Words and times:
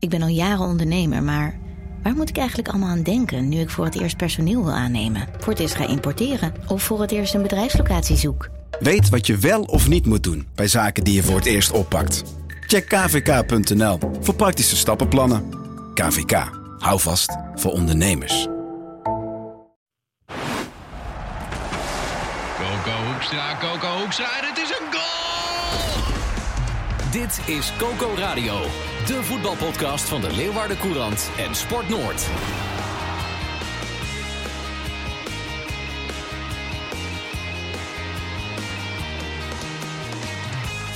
Ik 0.00 0.08
ben 0.08 0.22
al 0.22 0.28
jaren 0.28 0.66
ondernemer, 0.66 1.22
maar 1.22 1.58
waar 2.02 2.14
moet 2.14 2.28
ik 2.28 2.36
eigenlijk 2.36 2.68
allemaal 2.68 2.88
aan 2.88 3.02
denken 3.02 3.48
nu 3.48 3.58
ik 3.60 3.70
voor 3.70 3.84
het 3.84 4.00
eerst 4.00 4.16
personeel 4.16 4.64
wil 4.64 4.72
aannemen, 4.72 5.28
voor 5.38 5.52
het 5.52 5.62
eerst 5.62 5.74
ga 5.74 5.88
importeren 5.88 6.54
of 6.68 6.82
voor 6.82 7.00
het 7.00 7.10
eerst 7.10 7.34
een 7.34 7.42
bedrijfslocatie 7.42 8.16
zoek? 8.16 8.48
Weet 8.78 9.08
wat 9.08 9.26
je 9.26 9.36
wel 9.36 9.62
of 9.62 9.88
niet 9.88 10.06
moet 10.06 10.22
doen 10.22 10.46
bij 10.54 10.68
zaken 10.68 11.04
die 11.04 11.14
je 11.14 11.22
voor 11.22 11.36
het 11.36 11.46
eerst 11.46 11.70
oppakt. 11.70 12.22
Check 12.66 12.88
kvk.nl 12.88 13.98
voor 14.20 14.34
praktische 14.34 14.76
stappenplannen. 14.76 15.44
KVK, 15.94 16.50
hou 16.78 17.00
vast 17.00 17.36
voor 17.54 17.72
ondernemers. 17.72 18.46
Coco 22.56 23.10
Hoekstra, 23.12 23.56
Coco 23.60 23.98
Hoekstra 23.98 24.26
het 24.40 24.58
is 24.58 24.70
een 24.70 24.92
goal! 24.92 25.19
Dit 27.10 27.40
is 27.46 27.72
Coco 27.78 28.14
Radio, 28.16 28.52
de 29.06 29.22
voetbalpodcast 29.22 30.08
van 30.08 30.20
de 30.20 30.32
Leeuwarden 30.32 30.78
Courant 30.78 31.30
en 31.38 31.54
Sport 31.54 31.88
Noord. 31.88 32.26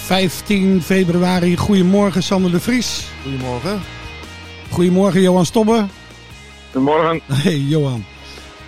...15 0.08 0.82
februari. 0.82 1.56
Goedemorgen, 1.56 2.22
Sander 2.22 2.50
de 2.50 2.60
Vries. 2.60 3.04
Goedemorgen. 3.22 3.80
Goedemorgen, 4.70 5.20
Johan 5.20 5.46
Stobbe. 5.46 5.86
Goedemorgen. 6.72 7.20
Hey, 7.42 7.58
Johan. 7.58 8.04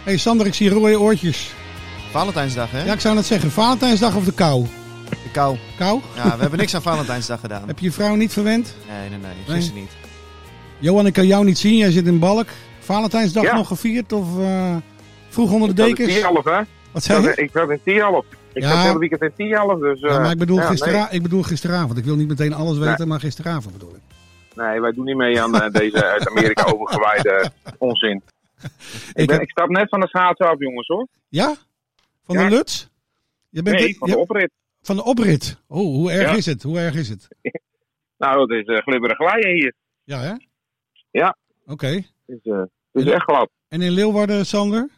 Hey, 0.03 0.17
Sander, 0.17 0.47
ik 0.47 0.55
zie 0.55 0.69
rode 0.69 1.01
oortjes. 1.01 1.51
Valentijnsdag, 2.11 2.71
hè? 2.71 2.85
Ja, 2.85 2.93
ik 2.93 3.01
zou 3.01 3.15
net 3.15 3.27
zeggen, 3.27 3.51
Valentijnsdag 3.51 4.15
of 4.15 4.25
de 4.25 4.33
kou? 4.33 4.67
Kou. 5.37 5.57
Kou? 5.79 6.01
Ja, 6.15 6.35
we 6.35 6.41
hebben 6.41 6.59
niks 6.59 6.75
aan 6.75 6.83
Valentijnsdag 6.83 7.41
gedaan. 7.41 7.67
Heb 7.67 7.79
je 7.79 7.85
je 7.85 7.93
vrouw 7.93 8.15
niet 8.15 8.33
verwend? 8.33 8.75
Nee, 8.89 9.09
nee, 9.09 9.19
nee. 9.19 9.57
Gisteren 9.57 9.81
niet. 9.81 9.91
Johan, 10.79 11.07
ik 11.07 11.13
kan 11.13 11.27
jou 11.27 11.45
niet 11.45 11.59
zien. 11.59 11.77
Jij 11.77 11.91
zit 11.91 12.07
in 12.07 12.19
Balk. 12.19 12.47
Valentijnsdag 12.81 13.43
Ja. 13.43 13.55
nog 13.55 13.67
gevierd 13.69 14.13
of 14.13 14.39
eh, 14.39 14.77
vroeg 15.29 15.53
onder 15.53 15.75
de 15.75 15.83
Ik 15.83 15.89
in 15.89 15.95
dekens? 15.95 16.15
Tialf, 16.19 16.45
hè? 16.45 16.61
Wat 16.93 17.03
zei 17.05 17.23
je? 17.23 17.33
Ik 17.35 17.51
zat 17.53 17.71
in 17.71 17.81
Tialf. 17.85 18.25
Ik 18.53 18.63
Ja. 18.63 18.69
zat 18.69 18.77
het 18.77 18.87
hele 18.87 18.99
weekend 18.99 19.23
in 19.23 19.33
Tialf, 19.37 19.79
dus... 19.81 20.01
Ja, 20.01 20.09
eh, 20.09 20.17
maar 20.23 20.31
ik 20.31 20.39
bedoel, 20.39 20.57
ja, 20.59 20.67
gistera- 20.67 21.11
ik 21.11 21.23
bedoel 21.23 21.43
gisteravond. 21.43 21.99
Ik 21.99 22.05
wil 22.05 22.17
niet 22.17 22.29
meteen 22.29 22.55
alles 22.55 22.79
weten, 22.79 23.09
maar 23.09 23.21
gisteravond 23.21 23.73
bedoel 23.73 23.95
ik. 23.95 24.01
Nee, 24.55 24.67
nee, 24.67 24.81
wij 24.81 24.93
doen 24.93 25.05
niet 25.05 25.17
mee 25.17 25.43
aan 25.43 25.61
eh, 25.61 25.71
deze 25.71 26.05
uit 26.05 26.29
Amerika 26.29 26.65
overgewaaide 26.73 27.51
onzin. 27.79 28.23
Ik, 28.63 28.71
Ik 29.15 29.27
ben, 29.27 29.31
heb- 29.31 29.43
ik 29.43 29.51
stap 29.51 29.69
net 29.69 29.89
van 29.89 30.01
de 30.01 30.09
schaatsen 30.09 30.49
af, 30.49 30.59
jongens, 30.59 30.87
hoor. 30.87 31.07
Ja? 31.29 31.55
Van 32.25 32.39
Ja. 32.39 32.45
de 32.49 32.55
Luts? 32.55 32.89
Je 33.51 33.63
bent 33.63 33.77
Nee, 33.81 33.97
van 33.99 34.11
de 34.11 34.17
oprit. 34.19 34.51
Van 34.87 34.97
de 34.97 35.05
oprit. 35.05 35.61
Oh, 35.69 35.79
hoe 35.79 36.11
erg 36.13 36.31
Ja. 36.31 36.37
is 36.37 36.47
het? 36.47 36.63
Hoe 36.63 36.79
erg 36.79 36.95
is 36.95 37.09
het? 37.09 37.29
Nou, 38.19 38.41
het 38.41 38.51
is 38.69 38.75
eh 38.77 38.83
glibberig 38.83 39.17
glijden 39.17 39.55
hier. 39.55 39.75
Ja, 40.05 40.21
hè? 40.21 40.33
Ja. 41.11 41.37
Oké. 41.67 41.87
Het 41.87 42.05
is, 42.27 42.39
eh, 42.43 42.59
het 42.93 43.07
is 43.07 43.13
echt 43.13 43.23
glad. 43.23 43.51
En 43.69 43.83
in 43.83 43.91
Leeuwarden, 43.91 44.47
Sander? 44.47 44.91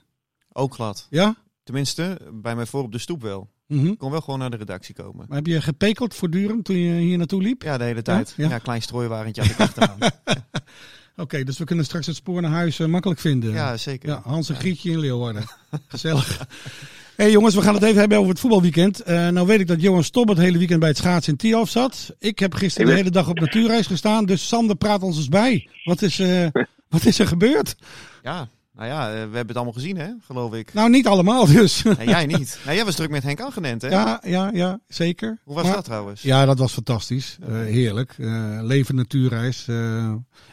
Ook 0.53 0.75
glad. 0.75 1.07
Ja? 1.11 1.35
Tenminste, 1.63 2.19
bij 2.33 2.55
mij 2.57 2.67
voor 2.67 2.83
op 2.83 2.93
de 2.93 2.99
stoep 2.99 3.23
wel. 3.23 3.49
Mhm. 3.67 3.87
Ik 3.87 3.99
kon 3.99 4.11
wel 4.11 4.21
gewoon 4.21 4.39
naar 4.39 4.51
de 4.51 4.57
redactie 4.57 4.95
komen. 4.95 5.25
Maar 5.29 5.37
heb 5.37 5.47
je 5.47 5.61
gepekeld 5.61 6.15
voortdurend 6.15 6.65
toen 6.65 6.77
je 6.77 6.93
hier 7.01 7.19
naartoe 7.19 7.43
liep? 7.43 7.63
Ja, 7.63 7.79
de 7.79 7.85
hele 7.85 8.03
tijd. 8.03 8.35
Ja? 8.37 8.45
Ja, 8.45 8.51
Ja. 8.51 8.59
klein 8.59 8.83
strooiwagentje 8.83 9.43
had 9.43 9.51
ik 9.51 9.61
achteraan. 9.61 9.99
Oké, 11.19 11.45
dus 11.45 11.59
we 11.59 11.65
kunnen 11.65 11.85
straks 11.85 12.07
het 12.07 12.17
spoor 12.17 12.43
naar 12.43 12.51
huis 12.51 12.79
eh, 12.79 12.87
makkelijk 12.87 13.21
vinden. 13.21 13.53
ja, 13.53 13.77
zeker. 13.77 14.09
Ja, 14.09 14.21
Hans 14.25 14.49
en 14.49 14.57
Grietje 14.57 14.91
in 14.91 14.99
Leeuwarden. 14.99 15.45
Gezellig. 15.89 16.47
hey 17.17 17.31
jongens, 17.31 17.55
we 17.55 17.63
gaan 17.63 17.75
het 17.75 17.83
even 17.83 17.99
hebben 17.99 18.19
over 18.19 18.31
het 18.31 18.41
voetbalweekend. 18.41 19.01
Eh, 19.01 19.29
nou 19.29 19.47
weet 19.47 19.61
ik 19.61 19.67
dat 19.67 19.81
Johan 19.81 20.05
Stob 20.05 20.29
het 20.29 20.39
hele 20.39 20.59
weekend 20.59 20.81
bij 20.81 20.89
het 20.89 20.99
schaatsen 20.99 21.33
in 21.33 21.39
Tialf 21.39 21.69
zat. 21.69 22.15
Ik 22.19 22.39
heb 22.39 22.55
gisteren 22.55 22.89
de 22.89 22.95
hele 22.95 23.11
dag 23.11 23.29
op 23.29 23.41
natuurreis 23.41 23.87
gestaan. 23.87 24.25
Dus 24.25 24.49
Sander, 24.49 24.77
praat 24.77 25.03
ons 25.03 25.17
eens 25.17 25.29
bij. 25.29 25.69
Wat 25.85 26.03
is, 26.03 26.19
eh, 26.19 26.47
wat 26.89 27.05
is 27.05 27.19
er 27.19 27.27
gebeurd? 27.27 27.77
Ja, 28.23 28.49
nou 28.79 28.91
ja, 28.91 29.07
eh, 29.09 29.13
we 29.13 29.19
hebben 29.19 29.47
het 29.47 29.57
allemaal 29.57 29.73
gezien, 29.73 29.97
hè, 29.97 30.09
geloof 30.27 30.55
ik. 30.55 30.73
Nou, 30.75 30.91
niet 30.91 31.07
allemaal 31.07 31.47
dus. 31.47 31.83
Nee, 31.83 32.09
jij 32.09 32.27
niet. 32.27 32.59
Nee, 32.67 32.77
jij 32.77 32.85
was 32.85 32.95
druk 32.95 33.11
met 33.11 33.23
Henk 33.23 33.41
Angenent, 33.41 33.83
hè? 33.83 33.89
ja, 33.89 34.23
ja, 34.27 34.51
ja, 34.53 34.81
zeker. 34.89 35.39
Hoe 35.45 35.55
was 35.55 35.65
Maar- 35.65 35.75
dat 35.75 35.85
trouwens? 35.85 36.23
Ja, 36.23 36.45
dat 36.47 36.59
was 36.59 36.73
fantastisch. 36.73 37.39
Eh, 37.49 37.55
heerlijk. 37.55 38.15
Eh 38.19 38.59
leven 38.63 38.95
natuurreis. 38.95 39.67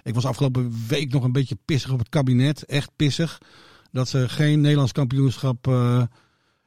Ik 0.04 0.14
was 0.14 0.26
afgelopen 0.26 0.76
week 0.88 1.12
nog 1.12 1.24
een 1.24 1.32
beetje 1.32 1.58
pissig 1.66 1.92
op 1.92 2.00
het 2.00 2.10
kabinet. 2.10 2.64
Echt 2.66 2.90
pissig. 2.96 3.38
Dat 3.92 4.08
ze 4.10 4.30
geen 4.30 4.62
Nederlands 4.62 4.92
kampioenschap 4.92 5.68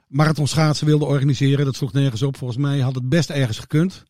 marathon 0.08 0.46
schaatsen 0.46 0.86
wilden 0.86 1.08
organiseren. 1.08 1.64
Dat 1.64 1.76
sloeg 1.76 1.92
nergens 1.92 2.22
op. 2.22 2.36
Volgens 2.36 2.58
mij 2.58 2.78
had 2.78 2.94
het 2.94 3.08
best 3.08 3.30
ergens 3.30 3.58
gekund. 3.58 4.02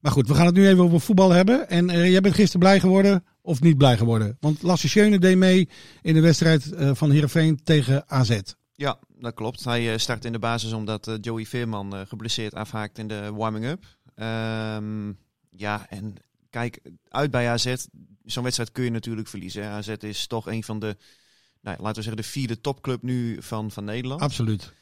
Maar 0.00 0.12
goed, 0.12 0.28
we 0.28 0.34
gaan 0.34 0.46
het 0.46 0.54
nu 0.54 0.68
even 0.68 0.84
over 0.84 1.00
voetbal 1.00 1.30
hebben. 1.30 1.68
En 1.68 2.10
jij 2.10 2.20
bent 2.20 2.34
gisteren 2.34 2.60
blij 2.60 2.80
geworden 2.80 3.24
of 3.46 3.60
niet 3.60 3.78
blij 3.78 3.96
geworden? 3.96 4.36
Want 4.40 4.62
Lasse 4.62 4.88
Schöne 4.88 5.18
deed 5.18 5.36
mee 5.36 5.68
in 6.02 6.14
de 6.14 6.20
wedstrijd 6.20 6.72
eh, 6.72 6.90
van 6.94 7.10
Heerenveen 7.10 7.62
tegen 7.62 8.10
AZ. 8.10 8.40
Ja, 8.74 8.98
dat 9.18 9.34
klopt. 9.34 9.64
Hij 9.64 9.92
eh, 9.92 9.98
start 9.98 10.24
in 10.24 10.32
de 10.32 10.38
basis 10.38 10.72
omdat 10.72 11.08
eh, 11.08 11.14
Joey 11.20 11.46
Veerman 11.46 12.06
geblesseerd 12.06 12.54
afhaakt 12.54 12.98
in 12.98 13.08
de 13.08 13.32
warming-up. 13.32 13.84
Ehm, 14.14 15.12
ja, 15.50 15.86
en 15.88 16.14
kijk, 16.50 16.80
uit 17.08 17.30
bij 17.30 17.48
AZ. 17.48 17.74
Zo'n 18.24 18.42
wedstrijd 18.42 18.72
kun 18.72 18.84
je 18.84 18.90
natuurlijk 18.90 19.28
verliezen. 19.28 19.62
hè. 19.62 19.68
AZ 19.68 19.88
is 19.88 20.26
toch 20.26 20.46
een 20.46 20.64
van 20.64 20.78
de, 20.78 20.96
nou, 21.60 21.76
laten 21.76 21.96
we 21.96 22.02
zeggen, 22.02 22.22
de 22.22 22.28
vierde 22.28 22.60
topclub 22.60 23.02
nu 23.02 23.42
van, 23.42 23.70
van 23.70 23.84
Nederland. 23.84 24.20
Absoluut. 24.20 24.72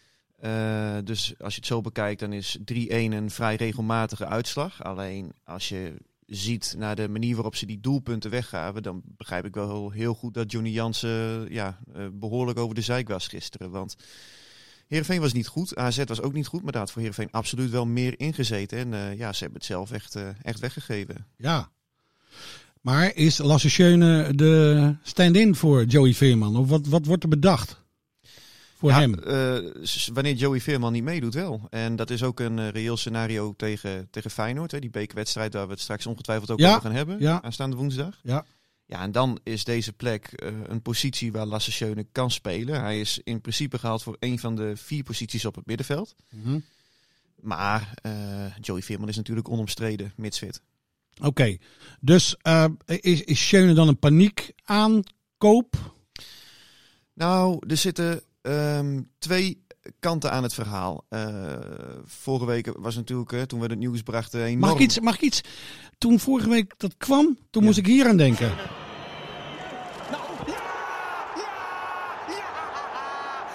Dus 1.05 1.35
als 1.39 1.55
je 1.55 1.61
het 1.61 1.67
zo 1.67 1.81
bekijkt, 1.81 2.21
dan 2.21 2.33
is 2.33 2.59
3-1 2.59 2.63
een 2.89 3.31
vrij 3.31 3.55
regelmatige 3.55 4.27
uitslag. 4.27 4.83
Alleen 4.85 5.33
als 5.45 5.69
je 5.69 5.95
ziet 6.27 6.75
naar 6.79 6.97
de 6.97 7.09
manier 7.09 7.35
waarop 7.35 7.57
ze 7.57 7.67
die 7.67 7.81
doelpunten 7.81 8.31
weggaven, 8.31 8.83
dan 8.83 9.03
begrijp 9.05 9.45
ik 9.45 9.55
wel 9.55 9.91
heel, 9.91 10.15
goed 10.15 10.35
dat 10.35 10.51
Johnny 10.51 10.71
Jansen 10.71 11.47
ja, 11.53 11.79
eh, 11.95 12.07
behoorlijk 12.13 12.59
over 12.59 12.75
de 12.75 12.81
zijk 12.81 13.09
was 13.09 13.29
gisteren. 13.29 13.71
Want 13.71 13.97
Heerenveen 14.87 15.21
was 15.21 15.33
niet 15.33 15.47
goed, 15.47 15.77
AZ 15.77 16.05
was 16.05 16.21
ook 16.21 16.33
niet 16.33 16.47
goed, 16.47 16.63
maar 16.63 16.73
daar 16.73 16.81
had 16.81 16.91
voor 16.91 17.01
Heerenveen 17.01 17.31
absoluut 17.31 17.71
wel 17.71 17.87
meer 17.87 18.19
ingezeten. 18.19 18.79
En 18.79 18.95
eh, 18.95 19.19
ja, 19.19 19.33
ze 19.33 19.43
hebben 19.43 19.59
het 19.59 19.69
zelf 19.69 19.91
echt, 19.91 20.15
eh, 20.15 20.29
echt 20.43 20.61
weggegeven. 20.61 21.27
Ja. 21.37 21.71
Maar 22.81 23.15
is 23.15 23.39
Lasse 23.39 23.69
de 24.35 24.95
stand-in 25.03 25.55
voor 25.55 25.85
Joey 25.85 26.15
Veerman? 26.15 26.57
Of 26.57 26.69
wat, 26.69 26.87
wat 26.87 27.07
wordt 27.07 27.23
er 27.23 27.29
bedacht 27.29 27.84
voor 28.85 28.93
Ja, 28.93 29.01
hem? 29.01 29.15
eh, 29.19 29.83
wanneer 30.13 30.35
Joey 30.35 30.61
Veerman 30.61 30.93
niet 30.93 31.03
meedoet 31.03 31.35
wel. 31.35 31.67
En 31.71 31.97
dat 31.97 32.11
is 32.11 32.23
ook 32.23 32.41
een 32.41 32.59
eh, 32.59 32.69
reëel 32.69 32.97
scenario 32.97 33.55
tegen, 33.57 34.09
tegen 34.11 34.31
Feyenoord. 34.31 34.71
Hè, 34.71 34.79
die 34.79 34.91
bekerwedstrijd 34.91 35.53
waar 35.55 35.67
we 35.67 35.73
het 35.73 35.81
straks 35.81 36.07
ongetwijfeld 36.07 36.51
ook 36.51 36.61
over 36.63 36.81
gaan 36.81 36.93
hebben. 36.93 37.21
ja. 37.21 37.43
Aanstaande 37.43 37.77
woensdag. 37.77 38.21
Ja. 38.23 38.45
Ja, 38.87 39.01
en 39.03 39.13
dan 39.13 39.39
is 39.43 39.65
deze 39.65 39.93
plek 39.93 40.27
eh, 40.27 40.53
een 40.67 40.83
positie 40.83 41.33
waar 41.33 41.47
Lasse 41.47 41.73
Schöne 41.73 42.07
kan 42.13 42.31
spelen. 42.31 42.81
Hij 42.81 43.01
is 43.01 43.21
in 43.25 43.41
principe 43.41 43.79
gehaald 43.79 44.03
voor 44.03 44.17
een 44.21 44.39
van 44.39 44.57
de 44.57 44.73
vier 44.77 45.03
posities 45.03 45.45
op 45.45 45.55
het 45.55 45.67
middenveld. 45.67 46.15
Mhm. 46.31 46.59
Maar 47.41 47.95
Joey 48.61 48.83
Veerman 48.83 49.09
is 49.09 49.17
natuurlijk 49.17 49.49
onomstreden, 49.49 50.13
mits 50.17 50.39
fit. 50.39 50.63
Oké, 51.23 51.57
dus 52.01 52.37
is, 52.87 53.23
is 53.23 53.47
Schöne 53.49 53.75
dan 53.75 53.89
een 53.89 53.99
paniek 53.99 54.53
aankoop? 54.65 55.93
Nou, 57.15 57.59
er 57.69 57.77
zitten 57.77 58.23
ehm, 58.45 59.01
twee 59.19 59.65
kanten 60.01 60.31
aan 60.31 60.43
het 60.43 60.55
verhaal. 60.55 61.05
Eh, 61.09 61.55
vorige 62.05 62.47
week 62.47 62.73
was 62.79 62.95
natuurlijk, 62.95 63.33
eh, 63.33 63.43
toen 63.43 63.61
we 63.61 63.67
het 63.67 63.79
nieuws 63.79 64.03
brachten, 64.03 64.45
enorm... 64.45 64.61
Mag 64.61 64.73
ik, 64.73 64.79
iets, 64.79 65.01
mag 65.01 65.15
ik 65.15 65.21
iets? 65.21 65.41
Toen 65.99 66.21
vorige 66.21 66.49
week 66.49 66.75
dat 66.77 66.97
kwam, 66.97 67.39
toen 67.51 67.65
moest 67.65 67.79
ik 67.79 67.87
hier 67.87 68.09
aan 68.09 68.17
denken. 68.17 68.53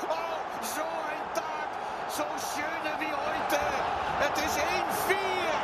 Oh, 0.10 0.64
zo 0.76 0.86
een 1.14 1.28
taak. 1.34 1.70
Zo 2.16 2.24
schöne 2.38 2.92
wie 3.00 3.14
heute. 3.26 3.60
Het 4.24 4.38
is 4.46 4.54
1-4. 4.56 5.58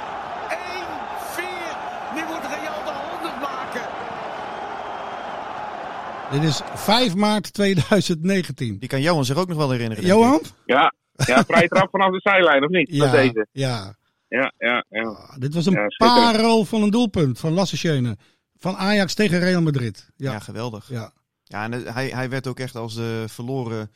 1-4. 1.35 2.15
Nu 2.15 2.21
moet 2.21 2.45
Real 2.53 2.83
de 2.83 2.93
100 3.11 3.41
maken. 3.41 3.85
Dit 6.31 6.43
is 6.43 6.61
5 6.85 7.15
maart 7.15 7.53
2019. 7.53 8.79
Die 8.79 8.89
kan 8.89 9.01
Johan 9.01 9.25
zich 9.25 9.37
ook 9.37 9.47
nog 9.47 9.57
wel 9.57 9.71
herinneren. 9.71 10.05
Johan? 10.05 10.41
Ja, 10.65 10.93
ja 11.25 11.43
vrije 11.43 11.67
trap 11.67 11.89
vanaf 11.89 12.11
de 12.11 12.19
zijlijn, 12.23 12.63
of 12.63 12.69
niet? 12.69 12.89
Ja, 12.91 13.11
deze. 13.11 13.47
ja. 13.51 13.95
Ja, 14.27 14.53
ja, 14.57 14.85
ja. 14.89 15.01
Ah, 15.03 15.35
dit 15.37 15.53
was 15.53 15.65
een 15.65 15.73
Ja, 15.73 15.87
parel 15.97 16.65
van 16.65 16.81
een 16.83 16.89
doelpunt 16.89 17.39
van 17.39 17.53
Lasse 17.53 17.77
Schöne. 17.77 18.17
Van 18.57 18.75
Ajax 18.75 19.13
tegen 19.13 19.39
Real 19.39 19.61
Madrid. 19.61 20.09
Ja, 20.15 20.31
Ja, 20.31 20.39
geweldig. 20.39 20.89
ja. 20.89 21.11
Ja, 21.43 21.63
en 21.63 21.85
eh, 21.85 21.93
hij, 21.93 22.07
hij 22.07 22.29
werd 22.29 22.47
ook 22.47 22.59
echt 22.59 22.75
als 22.75 22.95
de 22.95 23.23
verloren 23.27 23.91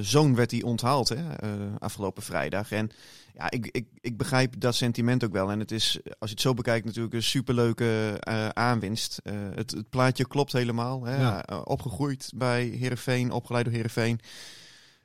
zoon 0.00 0.34
werd 0.34 0.50
hij 0.50 0.62
onthaald 0.62 1.08
hè, 1.08 1.34
eh, 1.34 1.50
afgelopen 1.78 2.22
vrijdag. 2.22 2.72
En 2.72 2.90
ja, 3.34 3.50
ik, 3.50 3.66
ik, 3.66 3.86
ik 4.00 4.16
begrijp 4.16 4.60
dat 4.60 4.74
sentiment 4.74 5.24
ook 5.24 5.32
wel. 5.32 5.50
En 5.50 5.58
het 5.58 5.70
is, 5.70 5.98
als 6.18 6.30
je 6.30 6.34
het 6.34 6.40
zo 6.40 6.54
bekijkt, 6.54 6.84
natuurlijk 6.84 7.14
een 7.14 7.22
superleuke 7.22 8.16
eh 8.20 8.48
aanwinst. 8.48 9.20
Eh, 9.24 9.34
het, 9.54 9.70
het 9.70 9.90
plaatje 9.90 10.26
klopt 10.26 10.52
helemaal. 10.52 11.04
Hè. 11.04 11.20
Ja. 11.20 11.44
Eh, 11.44 11.60
opgegroeid 11.64 12.32
bij 12.34 12.64
Herenveen, 12.64 13.30
opgeleid 13.30 13.64
door 13.64 13.74
Herenveen. 13.74 14.20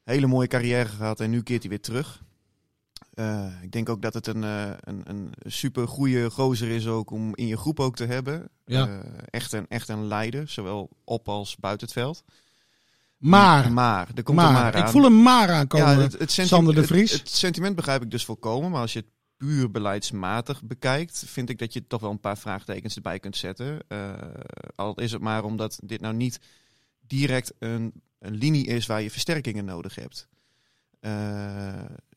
Hele 0.04 0.28
mooie 0.28 0.48
carrière 0.48 0.90
gehad 0.90 1.20
en 1.20 1.30
nu 1.30 1.44
keert 1.44 1.62
hij 1.62 1.70
weer 1.70 1.82
terug. 1.82 2.22
Eh, 3.20 3.62
ik 3.62 3.72
denk 3.72 3.90
ook 3.90 4.02
dat 4.02 4.14
het 4.14 4.28
een, 4.28 4.44
eh, 4.44 4.72
een, 4.80 5.02
een 5.06 5.34
super 5.46 5.88
goede 5.88 6.30
gozer 6.30 6.70
is 6.70 6.88
ook 6.88 7.12
om 7.12 7.36
in 7.36 7.48
je 7.48 7.58
groep 7.58 7.80
ook 7.80 7.96
te 7.96 8.06
hebben. 8.06 8.50
Ja. 8.66 8.88
Eh, 8.88 9.00
echt, 9.30 9.52
een, 9.52 9.68
echt 9.68 9.90
een 9.90 10.08
leider, 10.08 10.48
zowel 10.48 10.90
op 11.04 11.30
als 11.30 11.56
buiten 11.56 11.88
het 11.88 11.96
veld. 11.96 12.24
Maar, 13.20 13.72
maar 13.72 14.08
er 14.16 14.24
komt 14.24 14.38
een 14.38 14.44
maar, 14.44 14.54
maar 14.54 14.76
aan. 14.76 14.82
ik 14.82 14.88
voel 14.88 15.06
een 15.06 15.22
maar 15.22 15.50
aankomen. 15.50 16.00
ja, 16.00 16.18
het, 16.18 16.32
Sander 16.32 16.76
de 16.76 16.84
Vries. 16.84 17.12
Het, 17.12 17.30
sentiment 17.30 17.76
begrijp 17.76 18.02
ik 18.02 18.12
dus 18.12 18.26
volkomen, 18.26 18.72
maar 18.72 18.82
als 18.82 18.94
je 18.94 19.00
het 19.00 19.10
puur 19.38 19.72
beleidsmatig 19.72 20.64
bekijkt, 20.64 21.24
vind 21.28 21.50
ik 21.50 21.58
dat 21.58 21.74
je 21.74 21.88
toch 21.88 22.02
wel 22.02 22.12
een 22.12 22.20
paar 22.20 22.38
vraagtekens 22.38 22.96
erbij 22.96 23.20
kunt 23.20 23.38
zetten. 23.38 23.80
Eh, 23.88 24.14
al 24.76 24.94
is 24.96 25.12
het 25.12 25.22
maar 25.22 25.44
omdat 25.44 25.80
dit 25.84 26.02
nou 26.02 26.14
niet 26.14 26.40
direct 27.08 27.54
een, 27.60 27.94
een 28.20 28.36
linie 28.36 28.66
is 28.66 28.86
waar 28.86 29.02
je 29.02 29.12
versterkingen 29.12 29.66
nodig 29.66 29.96
hebt. 29.96 30.28
Eh 31.00 31.10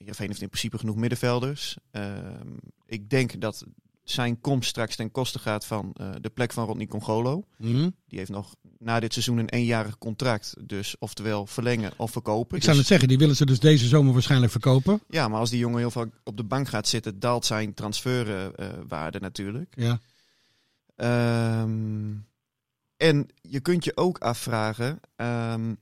Heerenveen 0.03 0.29
heeft 0.29 0.43
in 0.43 0.49
principe 0.49 0.79
genoeg 0.79 0.97
middenvelders. 0.97 1.77
Ehm, 1.91 2.57
ik 2.87 3.11
denk 3.11 3.41
dat 3.41 3.65
zijn 4.05 4.41
komst 4.41 4.69
straks 4.69 4.97
ten 4.97 5.11
koste 5.11 5.39
gaat 5.39 5.67
van 5.67 5.93
eh, 5.97 6.11
de 6.21 6.31
plek 6.31 6.53
van 6.53 6.67
Rodney 6.67 6.87
Congolo. 6.87 7.45
Mhm. 7.57 7.91
Die 8.09 8.19
heeft 8.19 8.31
nog 8.31 8.55
na 8.79 9.01
dit 9.01 9.13
seizoen 9.13 9.39
een 9.39 9.49
eenjarig 9.49 9.99
contract. 9.99 10.55
Dus 10.61 10.97
oftewel 10.99 11.47
verlengen 11.47 11.93
of 11.97 12.11
verkopen. 12.11 12.57
Ik 12.57 12.63
zou 12.63 12.77
Dus- 12.77 12.79
het 12.79 12.87
zeggen, 12.93 13.09
die 13.09 13.19
willen 13.19 13.37
ze 13.37 13.47
dus 13.47 13.61
deze 13.61 13.87
zomer 13.89 14.13
waarschijnlijk 14.13 14.53
verkopen. 14.53 15.01
ja, 15.09 15.29
maar 15.29 15.39
als 15.41 15.51
die 15.51 15.59
jongen 15.59 15.79
heel 15.79 15.91
vaak 15.91 16.09
op 16.25 16.37
de 16.37 16.45
bank 16.45 16.69
gaat 16.69 16.89
zitten, 16.89 17.19
daalt 17.21 17.47
zijn 17.47 17.75
transferwaarde 17.75 19.21
natuurlijk. 19.21 19.73
Ja. 19.77 20.01
Ehm, 20.97 22.15
en 22.97 23.27
je 23.41 23.61
kunt 23.61 23.85
je 23.85 23.97
ook 23.97 24.19
afvragen. 24.19 25.01
ehm, 25.17 25.75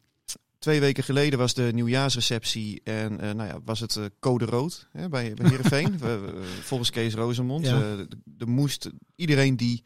twee 0.60 0.80
weken 0.80 1.04
geleden 1.04 1.38
was 1.38 1.54
de 1.54 1.70
nieuwjaarsreceptie 1.74 2.80
en 2.84 3.20
eh, 3.20 3.30
nou 3.34 3.48
ja, 3.48 3.60
was 3.64 3.80
het 3.80 3.96
eh, 3.96 4.04
code 4.20 4.44
rood 4.44 4.88
hè, 4.92 5.08
bij, 5.08 5.34
bij 5.34 5.48
Heerenveen. 5.48 5.98
We- 5.98 6.42
volgens 6.62 6.90
Kees 6.90 7.14
Rozemond. 7.14 7.66
Ja. 7.66 7.80
Eh, 7.80 7.98
d- 8.00 8.16
er 8.38 8.48
moest 8.48 8.90
iedereen 9.16 9.56
die 9.56 9.84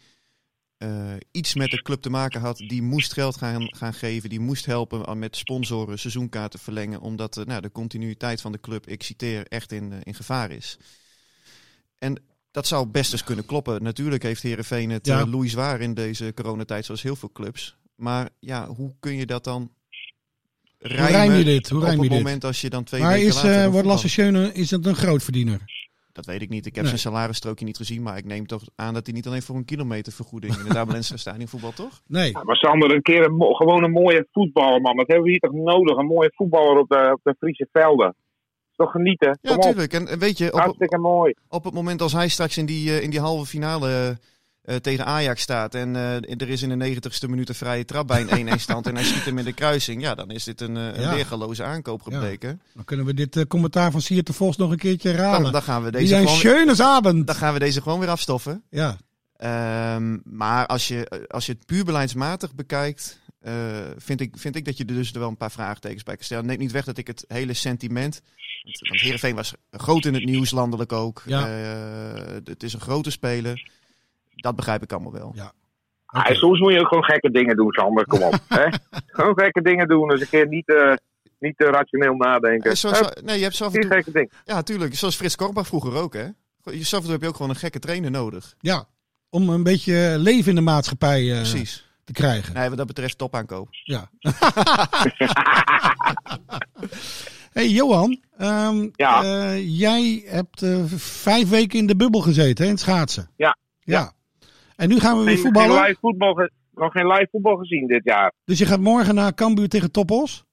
iets 1.30 1.54
met 1.54 1.70
de 1.70 1.82
club 1.82 2.00
te 2.02 2.10
maken 2.10 2.40
had, 2.40 2.56
die 2.58 2.82
moest 2.82 3.12
geld 3.12 3.36
gaan, 3.36 3.74
gaan 3.76 3.94
geven. 3.94 4.28
Die 4.28 4.40
moest 4.40 4.66
helpen 4.66 5.18
met 5.18 5.36
sponsoren 5.36 5.98
seizoenkaarten 5.98 6.58
verlengen. 6.58 7.00
Omdat 7.00 7.42
nou, 7.46 7.60
de 7.60 7.70
continuïteit 7.72 8.40
van 8.40 8.52
de 8.52 8.60
club, 8.60 8.86
ik 8.88 9.02
citeer, 9.02 9.46
echt 9.46 9.72
in, 9.72 9.92
in 10.02 10.14
gevaar 10.14 10.50
is. 10.50 10.78
En 11.98 12.22
dat 12.50 12.66
zou 12.66 12.86
best 12.86 13.12
eens 13.12 13.24
kunnen 13.24 13.46
kloppen. 13.46 13.82
Natuurlijk 13.82 14.22
heeft 14.22 14.42
Heerenveen 14.42 14.90
het 14.90 15.06
Ja. 15.06 15.26
zwaar 15.46 15.80
in 15.80 15.94
deze 15.94 16.32
coronatijd, 16.34 16.84
zoals 16.84 17.02
heel 17.02 17.16
veel 17.16 17.32
clubs. 17.32 17.76
Maar 17.94 18.28
ja, 18.40 18.66
hoe 18.68 18.94
kun 19.00 19.14
je 19.14 19.26
dat 19.26 19.44
dan 19.44 19.70
rijmen 20.88 21.10
rijm 21.10 21.32
je 21.32 21.44
dit? 21.44 21.68
Hoe 21.68 21.78
op 21.78 21.84
rijm 21.84 21.98
het 21.98 22.04
je 22.04 22.14
dit? 22.14 22.22
moment 22.22 22.44
als 22.44 22.60
je 22.60 22.70
dan 22.70 22.84
twee 22.84 23.00
Maar 23.00 23.12
weken 23.12 23.26
is 23.28 23.34
later 23.34 23.50
eh 23.54 23.60
wil 23.62 23.70
wordt 23.70 23.86
Lasse? 23.86 24.08
Schöne 24.08 24.52
is 24.52 24.68
dat 24.68 24.86
een 24.86 24.94
grootverdiener? 24.94 25.72
Dat 26.12 26.26
weet 26.26 26.42
ik 26.42 26.48
niet. 26.48 26.66
Ik 26.66 26.74
heb 26.74 26.84
Nee. 26.84 26.96
zijn 26.98 27.12
salarisstrookje 27.14 27.64
niet 27.64 27.76
gezien, 27.76 28.02
maar 28.02 28.16
ik 28.16 28.24
neem 28.24 28.46
toch 28.46 28.62
aan 28.76 28.94
dat 28.94 29.06
hij 29.06 29.14
niet 29.14 29.26
alleen 29.26 29.42
voor 29.42 29.56
een 29.56 29.64
kilometervergoeding 29.64 30.56
in 30.56 30.66
het 30.66 30.76
Abelense 30.76 31.16
stadion 31.24 31.48
voetbal, 31.48 31.72
toch? 31.72 32.00
Nee. 32.06 32.30
Ja, 32.32 32.42
maar 32.42 32.56
Sander, 32.56 32.90
een 32.94 33.02
keer 33.02 33.24
een 33.24 33.56
gewoon 33.56 33.84
een 33.84 33.90
mooie 33.90 34.26
voetballer, 34.32 34.80
man. 34.80 34.96
Dat 34.96 35.06
hebben 35.06 35.24
we 35.24 35.30
hier 35.30 35.40
toch 35.40 35.52
nodig? 35.52 35.96
Een 35.96 36.06
mooie 36.06 36.32
voetballer 36.34 36.78
op 36.78 36.88
de, 36.88 37.10
op 37.12 37.20
de 37.22 37.34
Friese 37.38 37.68
velden. 37.72 38.14
Is 38.70 38.76
toch 38.76 38.90
genieten? 38.90 39.38
Ja, 39.40 39.50
Kom 39.50 39.56
op. 39.58 39.62
tuurlijk. 39.62 39.92
En 39.92 40.08
en 40.08 40.18
weet 40.18 40.38
je, 40.38 40.52
op, 40.52 40.58
Hartstikke 40.60 40.98
mooi. 40.98 41.34
op 41.48 41.64
het 41.64 41.74
moment 41.74 42.00
als 42.02 42.12
hij 42.12 42.28
straks 42.28 42.56
in 42.56 42.66
die, 42.66 42.90
eh, 42.90 43.02
in 43.02 43.10
die 43.10 43.20
halve 43.20 43.46
finale 43.46 44.18
eh, 44.64 44.76
tegen 44.76 45.04
Ajax 45.06 45.42
staat 45.42 45.74
en 45.74 45.96
eh, 45.96 46.40
er 46.40 46.48
is 46.48 46.62
in 46.62 46.68
de 46.68 46.76
negentigste 46.76 47.28
minuut 47.28 47.48
een 47.48 47.54
vrije 47.54 47.84
trap 47.84 48.06
bij 48.06 48.26
een 48.28 48.48
1-1 48.58 48.60
stand 48.60 48.86
en 48.86 48.94
hij 48.94 49.04
schiet 49.04 49.24
hem 49.24 49.38
in 49.38 49.44
de 49.44 49.52
kruising, 49.52 50.02
ja, 50.02 50.14
dan 50.14 50.30
is 50.30 50.44
dit 50.44 50.60
een, 50.60 50.76
eh, 50.76 50.86
een 50.86 51.00
Ja. 51.00 51.14
weergaloze 51.14 51.62
aankoop 51.64 52.02
gebleken. 52.02 52.60
Dan 52.74 52.84
kunnen 52.84 53.06
we 53.06 53.14
dit 53.14 53.46
commentaar 53.46 53.90
van 53.90 54.00
Siert 54.00 54.26
de 54.26 54.32
Vos 54.32 54.56
nog 54.56 54.70
een 54.70 54.78
keertje 54.78 55.08
herhalen. 55.08 55.52
dan, 55.52 55.62
gaan 55.62 55.82
we 55.84 55.90
Die 55.90 56.00
deze 56.00 56.12
zijn 56.14 56.22
gewoon, 56.26 56.38
schönesabend. 56.38 57.26
dan 57.26 57.36
gaan 57.36 57.52
we 57.52 57.58
deze 57.58 57.82
gewoon 57.82 57.98
weer 58.00 58.08
afstoffen. 58.08 58.62
Ja. 58.70 58.96
Ehm, 59.36 60.18
maar 60.24 60.66
als 60.66 60.88
je, 60.88 61.26
als 61.28 61.46
je 61.46 61.52
het 61.52 61.66
puur 61.66 61.84
beleidsmatig 61.84 62.54
bekijkt, 62.54 63.18
vind, 63.96 64.20
ik, 64.20 64.34
vind 64.38 64.56
ik 64.56 64.64
dat 64.64 64.76
je 64.76 64.84
er 64.84 64.94
dus 64.94 65.10
wel 65.10 65.28
een 65.28 65.36
paar 65.36 65.50
vraagtekens 65.50 66.02
bij 66.02 66.14
kan 66.14 66.24
stellen. 66.24 66.46
Neemt 66.46 66.58
niet 66.58 66.72
weg 66.72 66.84
dat 66.84 66.98
ik 66.98 67.06
het 67.06 67.24
hele 67.28 67.54
sentiment. 67.54 68.20
Want, 68.88 69.00
Heerenveen 69.00 69.34
was 69.34 69.52
groot 69.70 70.04
in 70.04 70.14
het 70.14 70.24
nieuws, 70.24 70.50
landelijk 70.50 70.92
ook. 70.92 71.22
Ja. 71.26 71.46
Het 72.44 72.62
is 72.62 72.72
een 72.72 72.80
grote 72.80 73.10
speler. 73.10 73.68
Dat 74.36 74.56
begrijp 74.56 74.82
ik 74.82 74.92
allemaal 74.92 75.12
wel. 75.12 75.32
Ja. 75.34 75.52
Ah, 76.06 76.34
soms 76.34 76.60
moet 76.60 76.72
je 76.72 76.80
ook 76.80 76.88
gewoon 76.88 77.04
gekke 77.04 77.30
dingen 77.30 77.56
doen, 77.56 77.72
Sander. 77.72 78.06
Kom 78.06 78.22
op. 78.22 78.34
hè? 78.48 78.66
Gewoon 79.06 79.38
gekke 79.38 79.62
dingen 79.62 79.88
doen. 79.88 80.08
Dus 80.08 80.20
een 80.20 80.28
keer 80.28 80.48
niet, 80.48 80.68
eh, 80.68 80.92
niet 81.38 81.56
te 81.58 81.64
rationeel 81.64 82.14
nadenken. 82.14 82.70
Eh, 82.70 82.76
zoals, 82.76 82.98
Hup, 82.98 83.20
nee, 83.22 83.36
je 83.36 83.42
hebt 83.42 83.56
zo 83.56 83.70
toe, 83.70 83.86
gekke 83.86 84.10
dingen. 84.12 84.30
ja, 84.44 84.62
tuurlijk. 84.62 84.94
Zoals 84.94 85.16
Frits 85.16 85.36
Korbach 85.36 85.66
vroeger 85.66 85.94
ook, 85.94 86.14
hè. 86.14 86.26
Toe 86.62 87.10
heb 87.10 87.20
je 87.22 87.28
ook 87.28 87.36
gewoon 87.36 87.50
een 87.50 87.56
gekke 87.56 87.78
trainer 87.78 88.10
nodig. 88.10 88.54
ja. 88.60 88.86
Om 89.30 89.48
een 89.48 89.62
beetje 89.62 90.14
leven 90.18 90.48
in 90.48 90.54
de 90.54 90.60
maatschappij 90.60 91.30
eh, 91.30 91.36
Precies. 91.36 91.88
te 92.04 92.12
krijgen. 92.12 92.54
Nee, 92.54 92.68
wat 92.68 92.78
dat 92.78 92.86
betreft 92.86 93.18
topaankoop. 93.18 93.68
Ja. 93.70 94.10
hey 97.52 97.68
Johan, 97.68 98.20
ehm, 98.36 98.88
Ja. 98.92 99.22
eh, 99.22 99.78
jij 99.78 100.22
hebt 100.26 100.62
eh, 100.62 100.84
vijf 100.96 101.48
weken 101.48 101.78
in 101.78 101.86
de 101.86 101.96
bubbel 101.96 102.20
gezeten 102.20 102.56
hè, 102.64 102.70
in 102.70 102.76
het 102.76 102.80
schaatsen. 102.84 103.30
Ja. 103.36 103.56
ja. 103.80 104.12
En 104.76 104.88
nu 104.88 104.98
gaan 105.00 105.18
we 105.18 105.24
weer 105.24 105.34
Geen, 105.34 105.42
voetballen. 105.42 105.76
geen 105.76 105.86
live 105.86 105.98
voetbal 106.00 106.48
nog 106.74 106.92
geen 106.92 107.06
live 107.06 107.28
voetbal 107.30 107.56
gezien 107.56 107.86
dit 107.86 108.04
jaar. 108.04 108.32
Dus 108.44 108.58
je 108.58 108.66
gaat 108.66 108.80
morgen 108.80 109.14
naar 109.14 109.34
Cambuur 109.34 109.68
tegen 109.68 109.92
Topos. 109.92 110.44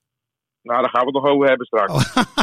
Nou, 0.61 0.81
daar 0.81 0.89
gaan 0.89 1.05
we 1.05 1.11
het 1.11 1.23
nog 1.23 1.33
over 1.33 1.47
hebben 1.47 1.65
straks. 1.65 1.93
Oh. 1.93 2.23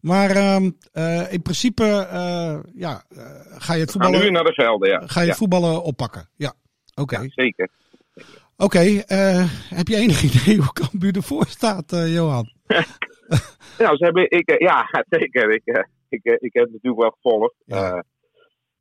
Maar 0.00 0.30
ehm, 0.30 0.70
eh, 0.92 1.32
in 1.32 1.42
principe 1.42 1.84
eh, 2.10 2.58
ja, 2.74 3.02
eh, 3.08 3.24
ga 3.58 3.74
je 3.74 3.80
het 3.80 3.90
gaan 3.90 4.00
nu 4.00 4.16
voetballen, 4.16 4.32
naar 4.32 4.44
de 4.44 4.52
velden, 4.52 4.88
ja. 4.88 5.00
ga 5.06 5.20
je 5.20 5.24
ja. 5.26 5.30
het 5.30 5.38
voetballen 5.38 5.82
oppakken. 5.82 6.28
Ja, 6.36 6.52
oké. 6.94 7.18
ja, 7.18 7.28
zeker. 7.28 7.68
Oké, 8.56 8.78
heb 9.74 9.88
je 9.88 9.96
enig 9.96 10.22
idee 10.30 10.56
hoe 10.56 10.72
Cambuur 10.72 11.16
ervoor 11.16 11.46
staat, 11.46 11.90
Johan? 11.90 12.52
Ja, 13.78 13.96
ze 13.96 14.04
hebben, 14.04 14.30
ik, 14.30 14.60
ja 14.60 15.04
zeker. 15.08 15.52
Ik, 15.54 15.86
ik, 16.08 16.24
ik 16.24 16.52
heb 16.52 16.64
het 16.64 16.72
natuurlijk 16.72 17.02
wel 17.02 17.10
gevolgd. 17.10 17.54
Ja. 17.64 18.04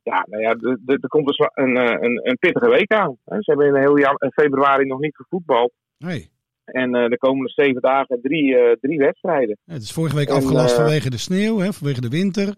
Ja, 0.08 0.16
ja 0.16 0.26
nou 0.30 0.42
ja, 0.42 0.50
er- 0.86 1.08
komt 1.08 1.28
dus 1.28 1.38
een, 1.54 1.78
eh, 1.78 2.02
een, 2.02 2.20
een 2.24 2.38
pittige 2.40 2.70
week 2.70 2.92
aan. 2.92 3.18
Ze 3.26 3.36
hebben 3.40 3.68
in 3.68 3.76
heel 3.76 4.00
jan- 4.00 4.16
in 4.18 4.32
februari 4.32 4.86
nog 4.86 5.00
niet 5.00 5.16
gevoetbald. 5.16 5.72
Nee. 5.98 6.30
En 6.66 6.96
eh, 6.96 7.10
de 7.10 7.18
komende 7.18 7.50
zeven 7.50 7.82
dagen 7.82 8.22
drie, 8.22 8.58
eh, 8.58 8.76
drie 8.82 8.98
wedstrijden. 8.98 9.58
Het 9.66 9.82
is 9.82 9.92
vorige 9.92 10.16
week 10.16 10.30
En, 10.30 10.36
afgelast 10.36 10.76
vanwege 10.76 11.10
de 11.10 11.18
sneeuw, 11.18 11.60
hè, 11.60 11.74
vanwege 11.74 12.02
de 12.02 12.10
winter. 12.10 12.56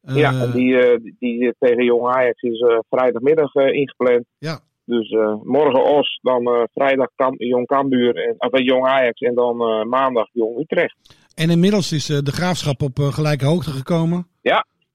Ja, 0.00 0.32
en 0.42 0.50
die, 0.50 1.00
die, 1.00 1.16
die 1.18 1.54
tegen 1.58 1.84
Jong 1.84 2.06
Ajax 2.06 2.42
is 2.42 2.64
vrijdagmiddag 2.88 3.54
ingepland. 3.54 4.24
Ja. 4.38 4.60
Dus 4.84 5.10
morgen 5.42 5.84
Os, 5.84 6.18
dan 6.22 6.68
vrijdag 6.72 7.08
Kam, 7.14 7.34
Jong 7.36 7.66
Cambuur, 7.66 8.16
en, 8.16 8.34
of 8.38 8.60
Jong 8.60 8.86
Ajax 8.86 9.20
en 9.20 9.34
dan 9.34 9.56
maandag 9.88 10.28
Jong 10.32 10.58
Utrecht. 10.58 10.96
En 11.34 11.50
inmiddels 11.50 11.92
is 11.92 12.06
de 12.06 12.32
graafschap 12.32 12.82
op 12.82 12.98
gelijke 12.98 13.44
hoogte 13.44 13.70
gekomen. 13.70 14.26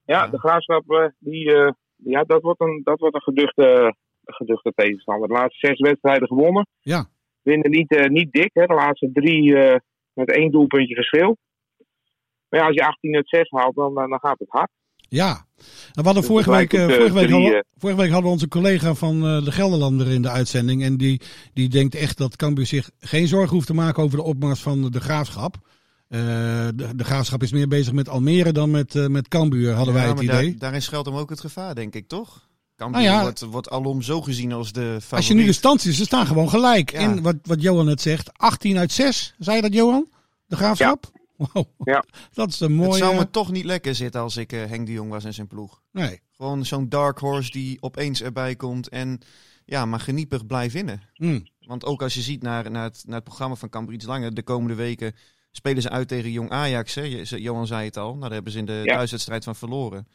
Ja, 0.04 0.26
de 0.26 0.38
graafschap, 0.38 1.12
die, 1.18 1.52
ja, 2.04 2.24
dat 2.24 2.42
wordt 2.42 2.60
een, 2.60 2.80
dat 2.84 2.98
wordt 2.98 3.14
een 3.14 3.22
geduchte, 3.22 3.94
geduchte 4.24 4.72
tegenstander. 4.74 5.28
De 5.28 5.34
laatste 5.34 5.66
zes 5.66 5.78
wedstrijden 5.78 6.28
gewonnen. 6.28 6.66
Ja. 6.80 7.08
Winnen 7.42 7.70
niet, 7.70 7.94
eh, 7.94 8.08
niet 8.08 8.32
dik, 8.32 8.50
hè. 8.52 8.66
de 8.66 8.74
laatste 8.74 9.10
drie 9.12 9.56
eh, 9.56 9.78
met 10.12 10.30
één 10.30 10.50
doelpuntje 10.50 10.94
verschil. 10.94 11.36
Maar 12.48 12.60
ja, 12.60 12.66
als 12.66 12.74
je 12.74 12.86
18 12.86 13.16
uit 13.16 13.28
6 13.28 13.50
haalt, 13.50 13.74
dan, 13.74 13.98
eh, 13.98 14.08
dan 14.08 14.18
gaat 14.18 14.38
het 14.38 14.48
hard. 14.48 14.70
Ja. 14.96 15.30
En 15.30 15.64
we 15.92 16.02
hadden 16.02 16.14
Dus 16.14 16.26
vorige, 16.26 16.50
week, 16.50 16.70
vorige, 16.70 17.12
week 17.12 17.26
drie, 17.26 17.42
hadden, 17.42 17.64
vorige 17.76 17.98
week 17.98 18.10
hadden 18.10 18.26
we 18.26 18.34
onze 18.34 18.48
collega 18.48 18.94
van 18.94 19.20
de 19.20 19.52
Gelderlander 19.52 20.10
in 20.10 20.22
de 20.22 20.30
uitzending. 20.30 20.82
En 20.82 20.96
die, 20.96 21.20
die 21.52 21.68
denkt 21.68 21.94
echt 21.94 22.18
dat 22.18 22.36
Cambuur 22.36 22.66
zich 22.66 22.90
geen 22.98 23.26
zorgen 23.26 23.54
hoeft 23.54 23.66
te 23.66 23.74
maken 23.74 24.02
over 24.02 24.16
de 24.16 24.24
opmars 24.24 24.62
van 24.62 24.90
de 24.90 25.00
graafschap. 25.00 25.54
Eh, 26.10 26.18
de, 26.74 26.88
de 26.96 27.04
graafschap 27.04 27.42
is 27.42 27.52
meer 27.52 27.68
bezig 27.68 27.92
met 27.92 28.08
Almere 28.08 28.52
dan 28.52 28.70
met, 28.70 28.94
eh, 28.94 29.06
met 29.06 29.28
Cambuur, 29.28 29.72
hadden 29.72 29.94
wij 29.94 30.02
Ja, 30.02 30.08
het 30.08 30.16
maar 30.16 30.26
daar- 30.26 30.42
idee. 30.44 30.56
daarin 30.56 30.82
schuilt 30.82 31.06
hem 31.06 31.14
ook 31.14 31.30
het 31.30 31.40
gevaar, 31.40 31.74
denk 31.74 31.94
ik, 31.94 32.08
toch? 32.08 32.48
Cambuur 32.76 33.00
Nou 33.02 33.14
ja. 33.14 33.22
wordt, 33.22 33.40
wordt 33.40 33.70
alom 33.70 34.02
zo 34.02 34.20
gezien 34.22 34.52
als 34.52 34.72
de 34.72 34.80
favoriet. 34.80 35.12
Als 35.12 35.28
je 35.28 35.34
nu 35.34 35.44
de 35.44 35.52
stand 35.52 35.80
ziet, 35.80 35.94
ze 35.94 36.04
staan 36.04 36.26
gewoon 36.26 36.48
gelijk. 36.48 36.92
Ja. 36.92 36.98
En 36.98 37.22
wat, 37.22 37.36
wat 37.42 37.62
Johan 37.62 37.84
net 37.86 38.00
zegt, 38.00 38.30
18 38.38 38.78
uit 38.78 38.92
6. 38.92 39.34
Zei 39.38 39.56
je 39.56 39.62
dat, 39.62 39.72
Johan? 39.74 40.08
De 40.46 40.56
graafschap? 40.56 41.10
Wow. 41.36 41.64
Ja. 41.84 42.04
Dat 42.32 42.48
is 42.48 42.60
een 42.60 42.68
Het 42.78 42.86
mooie... 42.86 42.98
zou 42.98 43.16
me 43.16 43.30
toch 43.30 43.50
niet 43.50 43.64
lekker 43.64 43.94
zitten 43.94 44.20
als 44.20 44.36
ik 44.36 44.52
eh, 44.52 44.64
Henk 44.64 44.86
de 44.86 44.92
Jong 44.92 45.10
was 45.10 45.24
en 45.24 45.34
zijn 45.34 45.46
ploeg. 45.46 45.80
Nee. 45.92 46.20
Gewoon 46.36 46.64
zo'n 46.64 46.88
dark 46.88 47.18
horse 47.18 47.50
die 47.50 47.76
opeens 47.82 48.22
erbij 48.22 48.56
komt 48.56 48.88
en 48.88 49.20
ja, 49.64 49.84
maar 49.86 50.00
geniepig 50.00 50.46
blijft 50.46 50.74
winnen. 50.74 51.02
Mm. 51.16 51.46
Want 51.66 51.84
ook 51.84 52.02
als 52.02 52.14
je 52.14 52.20
ziet 52.20 52.42
naar, 52.42 52.70
naar, 52.70 52.84
het, 52.84 53.02
naar 53.06 53.14
het 53.14 53.24
programma 53.24 53.54
van 53.54 53.68
Cambuur 53.68 53.94
iets 53.94 54.04
langer, 54.06 54.34
de 54.34 54.42
komende 54.42 54.74
weken 54.74 55.14
spelen 55.50 55.82
ze 55.82 55.90
uit 55.90 56.08
tegen 56.08 56.30
Jong 56.30 56.50
Ajax. 56.50 56.94
Hè? 56.94 57.02
Johan 57.36 57.66
zei 57.66 57.84
het 57.84 57.96
al, 57.96 58.08
nou, 58.08 58.20
daar 58.20 58.30
hebben 58.30 58.52
ze 58.52 58.58
in 58.58 58.64
de 58.64 58.80
Ja. 58.84 58.94
thuiswedstrijd 58.94 59.44
van 59.44 59.54
verloren. 59.56 60.08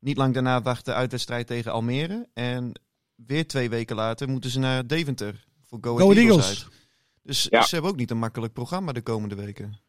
Niet 0.00 0.16
lang 0.16 0.34
daarna 0.34 0.62
wacht 0.62 0.84
de 0.84 0.94
uitwedstrijd 0.94 1.46
tegen 1.46 1.72
Almere. 1.72 2.26
En 2.34 2.80
weer 3.16 3.46
twee 3.46 3.70
weken 3.70 3.96
later 3.96 4.28
moeten 4.28 4.50
ze 4.50 4.58
naar 4.58 4.86
Deventer 4.86 5.44
voor 5.64 5.78
Go, 5.80 5.96
Go 5.96 6.10
Eagles, 6.12 6.24
Eagles. 6.24 6.64
uit. 6.64 6.80
Dus 7.22 7.46
Ja. 7.50 7.62
ze 7.62 7.74
hebben 7.74 7.90
ook 7.92 7.98
niet 7.98 8.10
een 8.10 8.18
makkelijk 8.18 8.52
programma 8.52 8.92
de 8.92 9.02
komende 9.02 9.34
weken. 9.34 9.80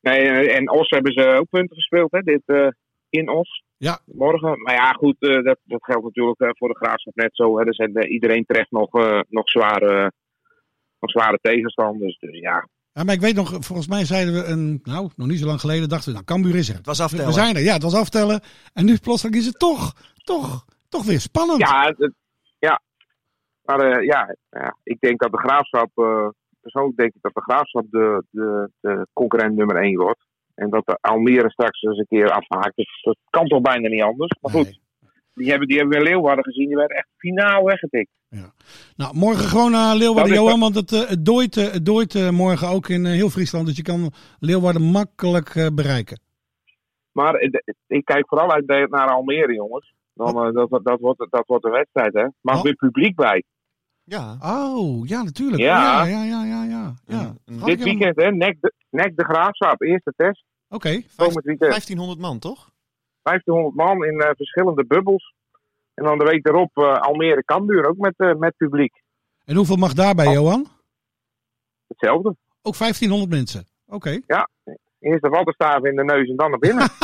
Nee, 0.00 0.20
eh, 0.20 0.56
en 0.56 0.70
Os 0.70 0.88
hebben 0.88 1.12
ze 1.12 1.36
ook 1.40 1.48
punten 1.48 1.76
gespeeld, 1.76 2.10
hè? 2.12 2.20
Dit, 2.20 2.42
eh, 2.46 2.68
in 3.08 3.28
Os. 3.28 3.64
Ja. 3.76 3.98
Morgen. 4.04 4.62
Maar 4.62 4.74
ja, 4.74 4.92
goed, 4.92 5.16
eh, 5.18 5.42
dat, 5.44 5.58
dat 5.64 5.84
geldt 5.84 6.04
natuurlijk 6.04 6.40
eh, 6.40 6.48
voor 6.52 6.68
de 6.68 6.76
graafschap 6.76 7.14
net 7.14 7.30
zo. 7.36 7.58
Hè. 7.58 7.64
Er 7.66 7.74
zijn 7.74 8.06
iedereen 8.12 8.44
terecht 8.44 8.70
nog, 8.70 8.92
eh, 8.94 9.20
nog, 9.28 9.48
zware, 9.50 10.12
nog 11.00 11.10
zware 11.10 11.38
tegenstanders. 11.42 12.18
Dus 12.18 12.38
ja, 12.38 12.68
Ja, 12.96 13.04
maar 13.04 13.14
ik 13.14 13.20
weet 13.20 13.34
nog, 13.34 13.48
volgens 13.60 13.88
mij 13.88 14.04
zeiden 14.04 14.34
we 14.34 14.44
een, 14.44 14.80
nou, 14.82 15.10
nog 15.16 15.26
niet 15.26 15.38
zo 15.38 15.46
lang 15.46 15.60
geleden, 15.60 15.88
dachten 15.88 16.08
we, 16.08 16.12
nou, 16.14 16.24
Cambuur 16.24 16.54
is 16.54 16.68
er. 16.68 16.74
Het 16.76 16.86
was 16.86 16.98
We, 16.98 17.04
aftellen. 17.04 17.26
we 17.26 17.32
zijn 17.32 17.56
er, 17.56 17.62
ja, 17.62 17.72
het 17.72 17.82
was 17.82 17.94
aftellen. 17.94 18.40
En 18.72 18.84
nu 18.84 18.98
plotseling 18.98 19.36
is 19.36 19.46
het 19.46 19.58
toch, 19.58 19.92
toch, 20.24 20.64
toch 20.88 21.04
weer 21.04 21.20
spannend. 21.20 21.60
Ja, 21.60 21.94
het- 21.96 22.14
ja. 22.58 22.80
maar 23.62 23.80
eh, 23.80 24.04
ja, 24.04 24.36
ja, 24.50 24.76
ik 24.82 25.00
denk 25.00 25.20
dat 25.20 25.30
de 25.32 25.38
graafschap, 25.38 25.90
eh, 25.94 26.28
persoonlijk 26.60 26.96
denk 26.96 27.14
ik 27.14 27.22
dat 27.22 27.34
de 27.34 27.40
graafschap 27.42 27.84
de, 27.90 28.24
de, 28.30 28.70
de 28.80 29.06
concurrent 29.12 29.56
nummer 29.56 29.76
1 29.76 29.96
wordt. 29.98 30.24
En 30.54 30.70
dat 30.70 30.86
de 30.86 30.98
Almere 31.00 31.50
straks 31.50 31.82
eens 31.82 31.98
een 31.98 32.06
keer 32.08 32.30
afhaakt. 32.30 32.76
Dat, 32.76 32.86
dat 33.02 33.16
kan 33.30 33.46
toch 33.46 33.60
bijna 33.60 33.88
niet 33.88 34.02
anders. 34.02 34.36
Maar 34.40 34.52
goed, 34.52 34.64
Nee. 34.64 34.80
Die 35.36 35.48
hebben, 35.50 35.68
die 35.68 35.76
hebben 35.78 35.98
we 35.98 36.04
in 36.04 36.10
Leeuwarden 36.10 36.44
gezien. 36.44 36.66
Die 36.66 36.76
werden 36.76 36.96
echt 36.96 37.08
finaal 37.16 37.64
weggetikt. 37.64 38.10
Nou, 38.96 39.16
morgen 39.16 39.44
gewoon 39.48 39.70
naar 39.70 39.96
Leeuwarden, 39.96 40.34
Dat 40.34 40.42
Johan, 40.42 40.60
want 40.60 40.74
het, 40.74 40.92
eh, 40.92 41.08
het 41.08 41.24
dooit, 41.24 41.56
eh, 41.56 41.72
het 41.72 41.86
dooit 41.86 42.14
eh, 42.14 42.30
morgen 42.30 42.68
ook 42.68 42.88
in 42.88 43.04
heel 43.04 43.30
Friesland. 43.30 43.66
Dus 43.66 43.76
je 43.76 43.82
kan 43.82 44.12
Leeuwarden 44.38 44.82
makkelijk 44.82 45.70
bereiken. 45.74 46.20
Maar 47.12 47.40
ik 47.86 48.04
kijk 48.04 48.28
vooral 48.28 48.52
uit 48.52 48.66
naar 48.66 49.08
Almere, 49.10 49.54
jongens. 49.54 49.94
Dan, 50.16 50.46
eh, 50.46 50.52
dat, 50.52 50.80
dat, 50.84 51.00
wordt, 51.00 51.26
dat 51.30 51.46
wordt 51.46 51.64
een 51.64 51.70
wedstrijd, 51.70 52.14
hè. 52.14 52.26
Mag 52.40 52.56
Oh. 52.56 52.62
weer 52.62 52.74
publiek 52.74 53.16
bij. 53.16 53.42
Ja. 54.04 54.36
Oh, 54.40 55.06
ja, 55.06 55.22
natuurlijk. 55.22 55.62
Ja. 55.62 56.04
ja, 56.04 56.24
ja, 56.24 56.24
ja, 56.24 56.44
ja. 56.44 56.64
ja, 56.64 56.94
ja. 57.06 57.34
Ja, 57.44 57.64
Dit 57.64 57.82
weekend, 57.82 58.16
hè. 58.16 58.30
Nek 58.30 58.56
de, 58.60 58.72
nek 58.90 59.16
de 59.16 59.24
Graafschap. 59.24 59.82
Eerste 59.82 60.12
test. 60.16 60.44
Oké, 60.68 61.02
Komend 61.16 61.44
weekend. 61.44 61.70
1500 61.70 62.18
man, 62.20 62.38
toch? 62.38 62.70
1500 63.30 63.74
man 63.74 64.04
in 64.04 64.20
eh, 64.20 64.30
verschillende 64.36 64.84
bubbels. 64.86 65.34
En 65.94 66.04
dan 66.04 66.18
de 66.18 66.24
week 66.24 66.46
erop 66.46 66.76
eh, 66.76 67.00
Almere 67.00 67.44
Cambuur 67.44 67.88
ook 67.88 67.96
met, 67.96 68.14
eh, 68.16 68.34
met 68.34 68.56
publiek. 68.56 69.02
en 69.44 69.56
hoeveel 69.56 69.76
mag 69.76 69.92
daarbij, 69.92 70.26
Oh. 70.26 70.32
Johan? 70.32 70.66
Hetzelfde. 71.88 72.36
Ook 72.62 72.76
1500 72.78 73.30
mensen. 73.30 73.66
Oké. 73.86 74.20
Eerst 75.00 75.22
de 75.22 75.28
wattenstaven 75.28 75.90
in 75.90 75.96
de 75.96 76.04
neus 76.04 76.28
en 76.28 76.36
dan 76.36 76.50
naar 76.50 76.58
binnen. 76.58 76.88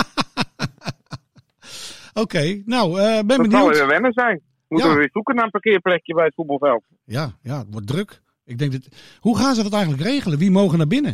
Oké, 2.15 2.63
nou, 2.65 3.01
eh, 3.01 3.05
ben 3.05 3.27
dat 3.27 3.37
zal 3.37 3.49
benieuwd. 3.49 3.77
weer 3.77 3.87
wennen 3.87 4.13
zijn. 4.13 4.41
Moeten 4.69 4.89
Ja. 4.89 4.95
we 4.95 5.01
weer 5.01 5.11
zoeken 5.13 5.35
naar 5.35 5.45
een 5.45 5.51
parkeerplekje 5.51 6.15
bij 6.15 6.25
het 6.25 6.35
voetbalveld. 6.35 6.85
Ja, 7.05 7.31
ja, 7.43 7.59
het 7.59 7.67
wordt 7.71 7.87
druk. 7.87 8.23
Ik 8.45 8.59
denk 8.59 8.73
dat... 8.73 8.89
Hoe 9.21 9.39
gaan 9.39 9.55
ze 9.55 9.63
dat 9.63 9.73
eigenlijk 9.73 10.03
regelen? 10.03 10.39
Wie 10.39 10.51
mogen 10.51 10.79
naar 10.79 10.87
binnen? 10.87 11.13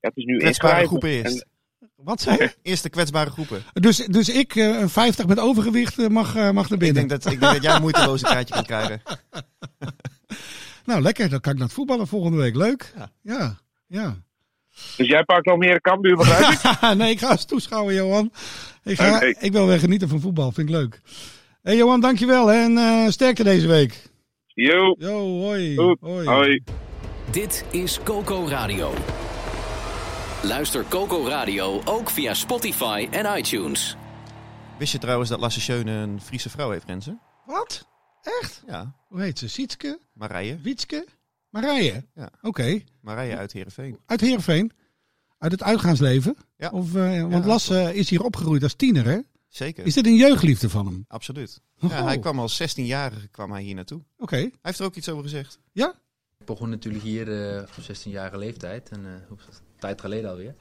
Ja, 0.00 0.08
het 0.08 0.16
is 0.16 0.24
nu 0.24 0.38
inschrijven. 0.38 0.86
groepen 0.88 1.08
eerst. 1.08 1.40
En- 1.42 1.48
Wat 2.04 2.20
zei 2.20 2.36
je? 2.36 2.54
Eerste 2.62 2.88
kwetsbare 2.88 3.30
groepen. 3.30 3.62
Dus, 3.72 3.96
dus 3.96 4.28
ik, 4.28 4.56
eh, 4.56 4.80
een 4.80 4.88
50 4.88 5.26
met 5.26 5.38
overgewicht, 5.38 5.98
eh, 5.98 6.06
mag, 6.08 6.34
eh, 6.36 6.50
mag 6.50 6.62
naar 6.68 6.72
Ik 6.72 6.78
binnen. 6.78 7.08
denk, 7.08 7.22
dat, 7.22 7.32
ik 7.32 7.40
denk 7.40 7.52
dat 7.52 7.62
jij 7.62 7.74
een 7.74 7.80
moeiteloze 7.80 8.24
kaartje 8.24 8.54
kan 8.54 8.64
krijgen. 8.64 9.02
Nou, 10.84 11.02
lekker. 11.02 11.28
Dan 11.28 11.40
kan 11.40 11.52
ik 11.52 11.58
naar 11.58 11.66
het 11.66 11.76
voetballen 11.76 12.06
volgende 12.06 12.36
week. 12.36 12.54
Leuk. 12.54 12.92
Ja. 12.96 13.10
Ja, 13.22 13.58
ja. 13.86 14.16
Dus 14.96 15.06
jij 15.08 15.24
pakt 15.24 15.46
Almere 15.46 15.80
Cambuur, 15.80 16.16
begrijp 16.16 16.52
ik? 16.52 16.94
nee, 16.98 17.10
ik 17.10 17.18
ga 17.18 17.30
eens 17.30 17.44
toeschouwen, 17.44 17.94
Johan. 17.94 18.32
Ik, 18.84 18.96
ga, 19.00 19.20
ik 19.20 19.52
wil 19.52 19.66
weer 19.66 19.78
genieten 19.78 20.08
van 20.08 20.20
voetbal. 20.20 20.52
Vind 20.52 20.68
ik 20.68 20.74
leuk. 20.74 21.00
hey, 21.62 21.76
Johan, 21.76 22.00
dankjewel. 22.00 22.46
hè, 22.46 22.62
En 22.62 22.76
eh, 22.78 23.08
sterkte 23.10 23.44
deze 23.44 23.66
week. 23.66 24.10
Yo, 24.46 24.94
Yo, 24.98 25.40
hoi. 25.40 25.76
goed. 25.76 25.98
hoi. 26.00 26.26
Hoi. 26.26 26.62
Dit 27.30 27.64
is 27.70 27.98
Coco 28.04 28.46
Radio. 28.48 28.92
Luister 30.42 30.84
Coco 30.88 31.26
Radio 31.26 31.82
ook 31.84 32.10
via 32.10 32.34
Spotify 32.34 33.08
en 33.10 33.38
iTunes. 33.38 33.96
Wist 34.78 34.92
je 34.92 34.98
trouwens 34.98 35.30
dat 35.30 35.40
Lasse 35.40 35.60
Schöne 35.60 35.90
een 35.92 36.20
Friese 36.20 36.50
vrouw 36.50 36.70
heeft, 36.70 36.84
Renze? 36.86 37.18
Wat? 37.46 37.88
Echt? 38.40 38.62
Ja, 38.66 38.94
Hoe 39.08 39.20
heet 39.20 39.38
ze? 39.38 39.48
Sietske? 39.48 39.98
Marije. 40.12 40.58
Wietske? 40.60 41.06
Marije? 41.50 42.04
Ja. 42.14 42.30
Oké. 42.42 42.80
Marije 43.00 43.36
uit 43.36 43.52
Heerenveen. 43.52 43.98
Uit 44.06 44.20
Heerenveen? 44.20 44.72
Uit 45.38 45.52
het 45.52 45.62
uitgaansleven? 45.62 46.36
Ja. 46.56 46.68
Of, 46.70 46.94
eh, 46.94 47.20
want 47.20 47.44
Ja. 47.44 47.46
Lasse 47.50 47.94
is 47.94 48.10
hier 48.10 48.22
opgegroeid 48.22 48.62
als 48.62 48.74
tiener, 48.74 49.04
hè? 49.04 49.18
Zeker. 49.48 49.84
Is 49.86 49.94
dit 49.94 50.06
een 50.06 50.16
jeugdliefde 50.16 50.70
van 50.70 50.86
hem? 50.86 51.04
Absoluut. 51.08 51.60
Oh. 51.80 51.90
Ja, 51.90 52.04
hij 52.04 52.18
kwam 52.18 52.38
als 52.38 52.62
16-jarige 52.62 53.28
kwam 53.28 53.52
hij 53.52 53.62
hier 53.62 53.74
naartoe. 53.74 54.02
Oké. 54.18 54.36
Hij 54.36 54.50
heeft 54.62 54.78
er 54.78 54.84
ook 54.84 54.94
iets 54.94 55.08
over 55.08 55.22
gezegd. 55.22 55.58
Ja? 55.72 55.94
Ik 56.38 56.46
begon 56.46 56.70
natuurlijk 56.70 57.04
hier 57.04 57.54
eh, 57.56 57.62
op 57.62 57.68
16-jarige 57.84 58.38
leeftijd. 58.38 58.88
En, 58.88 59.06
eh, 59.06 59.12
een 59.12 59.38
tijd 59.82 60.00
geleden 60.00 60.30
alweer. 60.30 60.54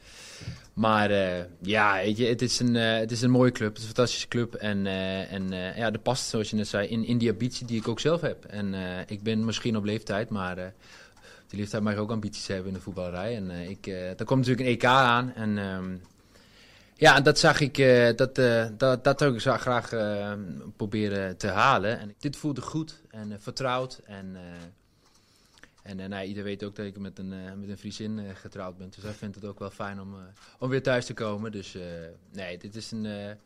Maar 0.74 1.12
eh, 1.12 1.44
ja, 1.62 1.96
weet 1.96 2.18
je, 2.18 2.26
het, 2.26 2.42
is 2.42 2.60
een, 2.60 2.76
eh, 2.76 2.98
het 2.98 3.12
is 3.12 3.22
een 3.22 3.32
mooie 3.32 3.52
club. 3.52 3.70
Het 3.70 3.78
is 3.78 3.84
een 3.84 3.96
fantastische 3.96 4.28
club. 4.28 4.54
En, 4.54 4.88
eh, 4.88 5.34
en 5.34 5.50
ja, 5.76 5.92
dat 5.92 6.04
past, 6.04 6.30
zoals 6.30 6.50
je 6.50 6.56
net 6.56 6.68
zei, 6.68 6.88
in, 6.88 7.06
in 7.06 7.18
die 7.18 7.32
ambitie 7.32 7.66
die 7.66 7.80
ik 7.80 7.88
ook 7.88 8.00
zelf 8.00 8.22
heb. 8.22 8.46
En 8.46 8.74
ik 9.08 9.24
ben 9.24 9.46
misschien 9.46 9.78
op 9.78 9.84
leeftijd, 9.84 10.30
maar 10.30 10.74
die 11.48 11.60
leeftijd 11.60 11.84
mag 11.84 11.96
ook 11.96 12.12
ambities 12.12 12.48
hebben 12.48 12.68
in 12.68 12.74
de 12.74 12.80
voetballerij. 12.80 13.36
En 13.36 13.50
ik, 13.50 13.88
er 13.88 14.26
komt 14.26 14.48
natuurlijk 14.48 14.68
een 14.68 14.74
EK 14.74 14.86
aan. 14.86 15.34
En 15.36 15.58
ehm, 15.58 15.96
ja, 16.96 17.22
dat 17.22 17.40
zag 17.40 17.60
ik, 17.60 17.78
dat, 18.18 18.36
dat, 18.78 19.04
dat 19.04 19.20
zou 19.20 19.56
ik 19.56 19.62
graag 19.62 19.90
proberen 20.76 21.38
te 21.38 21.48
halen. 21.48 22.00
En 22.00 22.16
dit 22.20 22.36
voelde 22.36 22.62
goed 22.62 23.02
en 23.10 23.38
vertrouwd. 23.40 24.02
En, 24.06 24.38
en 25.84 26.00
eh, 26.00 26.08
nou, 26.08 26.26
iedereen 26.26 26.50
weet 26.50 26.64
ook 26.64 26.76
dat 26.76 26.86
ik 26.86 26.98
met 26.98 27.20
een, 27.20 27.34
eh, 27.34 27.54
met 27.54 27.70
een 27.70 27.78
Friesin 27.78 28.20
eh, 28.20 28.36
getrouwd 28.36 28.78
ben. 28.78 28.90
Dus 28.90 29.04
hij 29.04 29.14
vindt 29.14 29.36
het 29.36 29.46
ook 29.46 29.60
wel 29.60 29.70
fijn 29.70 30.02
om, 30.02 30.16
om 30.60 30.70
weer 30.70 30.84
thuis 30.84 31.06
te 31.06 31.14
komen. 31.14 31.52
Dus 31.52 31.78
nee, 32.32 32.58
dit 32.58 32.76
is 32.76 32.92
een, 32.92 33.38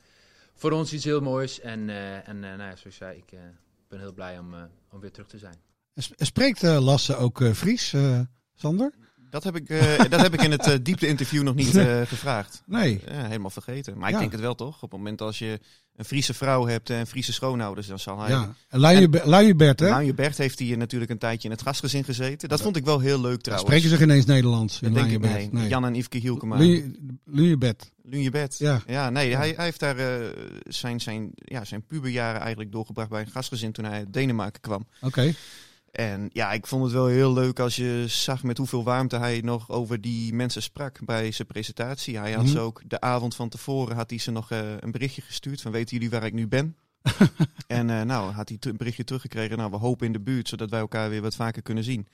voor 0.54 0.72
ons 0.72 0.94
iets 0.94 1.04
heel 1.04 1.22
moois. 1.22 1.60
En, 1.60 1.90
en 2.26 2.40
nou, 2.40 2.58
zoals 2.58 2.86
ik 2.86 2.92
zei, 2.92 3.18
ik 3.18 3.38
ben 3.88 4.00
heel 4.00 4.14
blij 4.14 4.40
om, 4.40 4.54
om 4.92 5.00
weer 5.00 5.12
terug 5.12 5.28
te 5.28 5.38
zijn. 5.38 5.56
Spreekt 6.18 6.62
Lasse 6.62 7.16
ook 7.16 7.44
Fries, 7.54 7.96
Sander? 8.54 8.94
Dat 9.36 9.44
heb 9.44 9.56
ik, 9.56 9.70
eh, 9.70 9.98
dat 10.10 10.22
heb 10.22 10.34
ik 10.34 10.42
in 10.42 10.52
het 10.52 10.68
eh, 10.68 10.74
diepte-interview 10.82 11.44
nog 11.44 11.56
niet 11.56 11.76
eh, 11.76 12.02
gevraagd. 12.14 12.62
Nee. 12.66 13.02
Ja, 13.08 13.26
helemaal 13.28 13.50
vergeten. 13.50 13.98
Maar 13.98 14.08
ik 14.08 14.14
Ja. 14.14 14.20
denk 14.20 14.32
het 14.32 14.42
wel 14.42 14.56
toch? 14.56 14.76
Op 14.76 14.82
het 14.82 14.92
moment 14.92 15.22
als 15.22 15.40
je 15.40 15.60
een 15.96 16.06
Friese 16.06 16.34
vrouw 16.34 16.66
hebt 16.68 16.90
en 16.90 17.08
Friese 17.08 17.34
schoonouders, 17.34 17.88
dan 17.88 18.00
zal 18.00 18.20
hij... 18.20 18.30
Ja. 18.30 18.56
En 18.70 18.80
Luiebert, 19.26 19.80
hè? 19.80 19.90
Lanje 19.90 20.14
Bert 20.14 20.38
heeft 20.38 20.60
hier 20.60 20.78
natuurlijk 20.78 21.12
een 21.12 21.18
tijdje 21.18 21.48
in 21.48 21.54
het 21.54 21.64
gastgezin 21.64 22.04
gezeten. 22.04 22.50
Dat 22.50 22.62
vond 22.62 22.76
ik 22.76 22.86
wel 22.86 23.00
heel 23.00 23.22
leuk 23.22 23.42
trouwens. 23.42 23.70
Spreken 23.72 23.90
ze 23.90 23.98
geen 23.98 24.10
eens 24.10 24.26
Nederlands 24.26 24.82
in 24.82 24.94
Dat 24.94 25.04
denk 25.04 25.16
ik 25.16 25.22
Luiebert? 25.24 25.54
nee. 25.54 25.68
Jan 25.68 25.86
en 25.86 25.94
Yveske 25.96 26.18
Hielkema. 26.18 26.58
Luiebert. 27.26 27.92
Lunjebed. 28.04 28.56
Ja. 28.58 28.82
Ja, 28.88 29.10
nee, 29.10 29.36
hij, 29.36 29.54
hij 29.56 29.66
heeft 29.66 29.80
daar 29.80 29.96
zijn, 30.68 31.00
zijn, 31.02 31.30
ja, 31.36 31.64
zijn 31.66 31.86
puberjaren 31.86 32.42
eigenlijk 32.42 32.72
doorgebracht 32.72 33.10
bij 33.10 33.22
een 33.22 33.32
gastgezin 33.32 33.72
toen 33.72 33.86
hij 33.86 33.98
uit 33.98 34.14
Denemarken 34.14 34.62
kwam. 34.62 34.88
Oké. 35.02 35.34
En 35.96 36.30
ja, 36.34 36.52
ik 36.52 36.68
vond 36.68 36.84
het 36.84 36.92
wel 36.94 37.06
heel 37.08 37.34
leuk 37.34 37.60
als 37.60 37.76
je 37.76 38.04
zag 38.08 38.44
met 38.44 38.58
hoeveel 38.58 38.84
warmte 38.84 39.18
hij 39.18 39.42
nog 39.44 39.70
over 39.70 40.02
die 40.02 40.34
mensen 40.34 40.62
sprak 40.62 41.06
bij 41.06 41.32
zijn 41.32 41.48
presentatie. 41.48 42.18
Hij 42.18 42.32
had 42.34 42.44
Mhm. 42.44 42.52
ze 42.52 42.60
ook 42.60 42.82
de 42.86 43.02
avond 43.02 43.36
van 43.36 43.50
tevoren 43.50 43.96
had 43.96 44.10
hij 44.10 44.20
ze 44.20 44.32
nog 44.32 44.52
eh, 44.52 44.60
een 44.80 44.92
berichtje 44.92 45.22
gestuurd 45.22 45.62
van 45.62 45.72
weten 45.72 45.94
jullie 45.96 46.10
waar 46.10 46.26
ik 46.26 46.34
nu 46.34 46.48
ben? 46.48 46.76
en 47.68 47.90
eh, 47.90 48.02
nou 48.02 48.32
had 48.32 48.50
hij 48.50 48.58
een 48.60 48.78
berichtje 48.78 49.04
teruggekregen, 49.04 49.58
nou 49.58 49.72
we 49.72 49.78
hopen 49.78 50.06
in 50.06 50.14
de 50.14 50.20
buurt 50.20 50.48
zodat 50.48 50.70
wij 50.70 50.80
elkaar 50.80 51.10
weer 51.10 51.22
wat 51.22 51.36
vaker 51.36 51.62
kunnen 51.62 51.84
zien. 51.84 52.08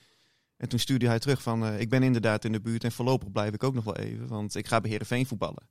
En 0.56 0.68
toen 0.68 0.78
stuurde 0.78 1.06
hij 1.06 1.18
terug 1.18 1.42
van 1.42 1.64
eh, 1.66 1.80
ik 1.80 1.88
ben 1.88 2.02
inderdaad 2.02 2.44
in 2.44 2.52
de 2.52 2.60
buurt 2.60 2.84
en 2.84 2.92
voorlopig 2.92 3.32
blijf 3.32 3.52
ik 3.54 3.62
ook 3.64 3.74
nog 3.74 3.84
wel 3.84 3.96
even, 3.96 4.28
want 4.28 4.54
ik 4.54 4.66
ga 4.66 4.80
bij 4.80 4.90
Heerenveen 4.90 5.26
voetballen. 5.26 5.62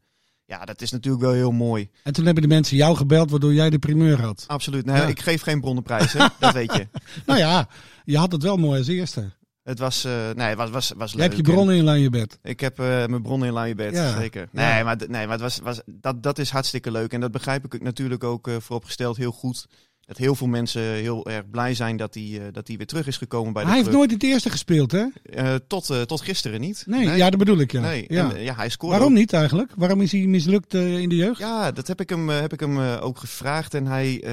Ja, 0.51 0.65
dat 0.65 0.81
is 0.81 0.91
natuurlijk 0.91 1.23
wel 1.23 1.33
heel 1.33 1.51
mooi. 1.51 1.89
En 2.03 2.13
toen 2.13 2.25
hebben 2.25 2.43
de 2.43 2.49
mensen 2.49 2.77
jou 2.77 2.95
gebeld, 2.95 3.29
waardoor 3.31 3.53
jij 3.53 3.69
de 3.69 3.79
primeur 3.79 4.21
had. 4.21 4.43
Absoluut. 4.47 4.85
Nou, 4.85 4.97
Ja. 4.99 5.07
Ik 5.07 5.19
geef 5.19 5.41
geen 5.41 5.61
bronnenprijs, 5.61 6.13
hè? 6.17 6.25
dat 6.39 6.53
weet 6.53 6.73
je. 6.73 6.87
Nou 7.25 7.39
ja, 7.39 7.67
je 8.03 8.17
had 8.17 8.31
het 8.31 8.43
wel 8.43 8.57
mooi 8.57 8.77
als 8.79 8.87
eerste. 8.87 9.31
Het 9.63 9.79
was, 9.79 10.03
eh, 10.05 10.11
nee, 10.35 10.47
het 10.47 10.57
was, 10.57 10.69
was, 10.69 10.91
was 10.97 11.11
Je 11.11 11.17
leuk. 11.17 11.25
hebt 11.25 11.37
je 11.47 11.53
bronnen 11.53 11.75
in 11.75 11.83
Luiebert. 11.83 12.37
Ik 12.43 12.59
heb 12.59 12.79
eh, 12.79 12.85
mijn 12.85 13.21
bronnen 13.21 13.47
in 13.47 13.53
Luiebed, 13.53 13.93
Ja. 13.93 14.17
zeker. 14.17 14.49
Ja. 14.51 14.73
Nee, 14.73 14.83
maar, 14.83 14.95
nee, 14.97 15.07
maar 15.27 15.31
het 15.31 15.41
was, 15.41 15.59
was, 15.59 15.81
dat, 15.85 16.23
dat 16.23 16.37
is 16.39 16.49
hartstikke 16.49 16.91
leuk. 16.91 17.13
En 17.13 17.19
dat 17.19 17.31
begrijp 17.31 17.65
ik 17.73 17.81
natuurlijk 17.83 18.23
ook 18.23 18.47
eh, 18.47 18.55
vooropgesteld 18.59 19.17
heel 19.17 19.31
goed. 19.31 19.65
Dat 20.11 20.19
heel 20.19 20.35
veel 20.35 20.47
mensen 20.47 20.81
heel 20.81 21.25
erg 21.25 21.49
blij 21.49 21.73
zijn 21.73 21.97
dat 21.97 22.13
hij, 22.13 22.23
eh, 22.23 22.41
dat 22.51 22.67
hij 22.67 22.77
weer 22.77 22.85
terug 22.85 23.07
is 23.07 23.17
gekomen 23.17 23.53
bij 23.53 23.63
de 23.63 23.69
Hij 23.69 23.77
heeft 23.77 23.91
nooit 23.91 24.11
het 24.11 24.23
eerste 24.23 24.49
gespeeld, 24.49 24.91
hè? 24.91 25.05
Eh, 25.23 25.55
tot, 25.67 25.89
eh, 25.89 26.01
tot 26.01 26.21
gisteren 26.21 26.61
niet. 26.61 26.83
Nee, 26.87 27.17
ja, 27.17 27.29
dat 27.29 27.39
bedoel 27.39 27.57
ik, 27.57 27.71
ja. 27.71 27.81
Nee, 27.81 28.05
ja. 28.07 28.33
En, 28.33 28.43
ja 28.43 28.55
hij 28.55 28.69
scoorde 28.69 28.95
Waarom 28.95 29.13
ook. 29.13 29.19
niet 29.19 29.33
eigenlijk? 29.33 29.71
Waarom 29.75 30.01
is 30.01 30.11
hij 30.11 30.25
mislukt 30.25 30.73
in 30.73 31.09
de 31.09 31.15
jeugd? 31.15 31.39
Ja, 31.39 31.71
dat 31.71 31.87
heb 31.87 32.01
ik 32.01 32.09
hem, 32.09 32.29
heb 32.29 32.53
ik 32.53 32.59
hem 32.59 32.79
ook 32.79 33.17
gevraagd. 33.17 33.73
En 33.73 33.85
hij, 33.85 34.23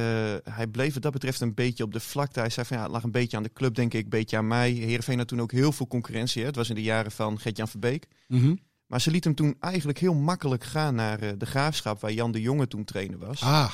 hij 0.42 0.66
bleef 0.66 0.94
wat 0.94 1.02
dat 1.02 1.12
betreft 1.12 1.40
een 1.40 1.54
beetje 1.54 1.84
op 1.84 1.92
de 1.92 2.00
vlakte. 2.00 2.40
Hij 2.40 2.50
zei 2.50 2.66
van 2.66 2.76
ja, 2.76 2.82
het 2.82 2.92
lag 2.92 3.02
een 3.02 3.10
beetje 3.10 3.36
aan 3.36 3.42
de 3.42 3.52
club, 3.52 3.74
denk 3.74 3.94
ik, 3.94 4.02
een 4.02 4.08
beetje 4.08 4.36
aan 4.36 4.46
mij. 4.46 4.70
Heerenveen 4.70 5.18
had 5.18 5.28
toen 5.28 5.40
ook 5.40 5.52
heel 5.52 5.72
veel 5.72 5.86
concurrentie. 5.86 6.40
Hè. 6.40 6.46
Het 6.46 6.56
was 6.56 6.68
in 6.68 6.74
de 6.74 6.82
jaren 6.82 7.12
van 7.12 7.40
Gert-Jan 7.40 7.68
Verbeek. 7.68 8.06
Mhm. 8.28 8.54
Maar 8.86 9.00
ze 9.00 9.10
liet 9.10 9.24
hem 9.24 9.34
toen 9.34 9.56
eigenlijk 9.60 9.98
heel 9.98 10.14
makkelijk 10.14 10.64
gaan 10.64 10.94
naar 10.94 11.38
de 11.38 11.46
Graafschap, 11.46 12.00
waar 12.00 12.12
Jan 12.12 12.32
de 12.32 12.40
Jonge 12.40 12.68
toen 12.68 12.84
trainer 12.84 13.18
was. 13.18 13.42
Ah, 13.42 13.72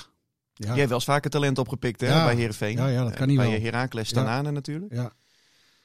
ja. 0.55 0.67
Jij 0.67 0.75
hebt 0.77 0.89
wel 0.89 0.95
eens 0.99 1.05
vaker 1.05 1.31
talent 1.31 1.59
opgepikt 1.59 2.01
hè, 2.01 2.07
Ja. 2.07 2.25
bij 2.25 2.35
Heerenveen. 2.35 2.77
Ja, 2.77 2.87
ja, 2.89 3.03
dat 3.03 3.11
Eh, 3.13 3.17
kan 3.19 3.29
niet 3.29 3.37
Bij 3.37 3.51
wel. 3.51 3.61
Heracles. 3.61 4.13
Tanane 4.13 4.51
natuurlijk. 4.51 4.93
ja. 4.95 5.13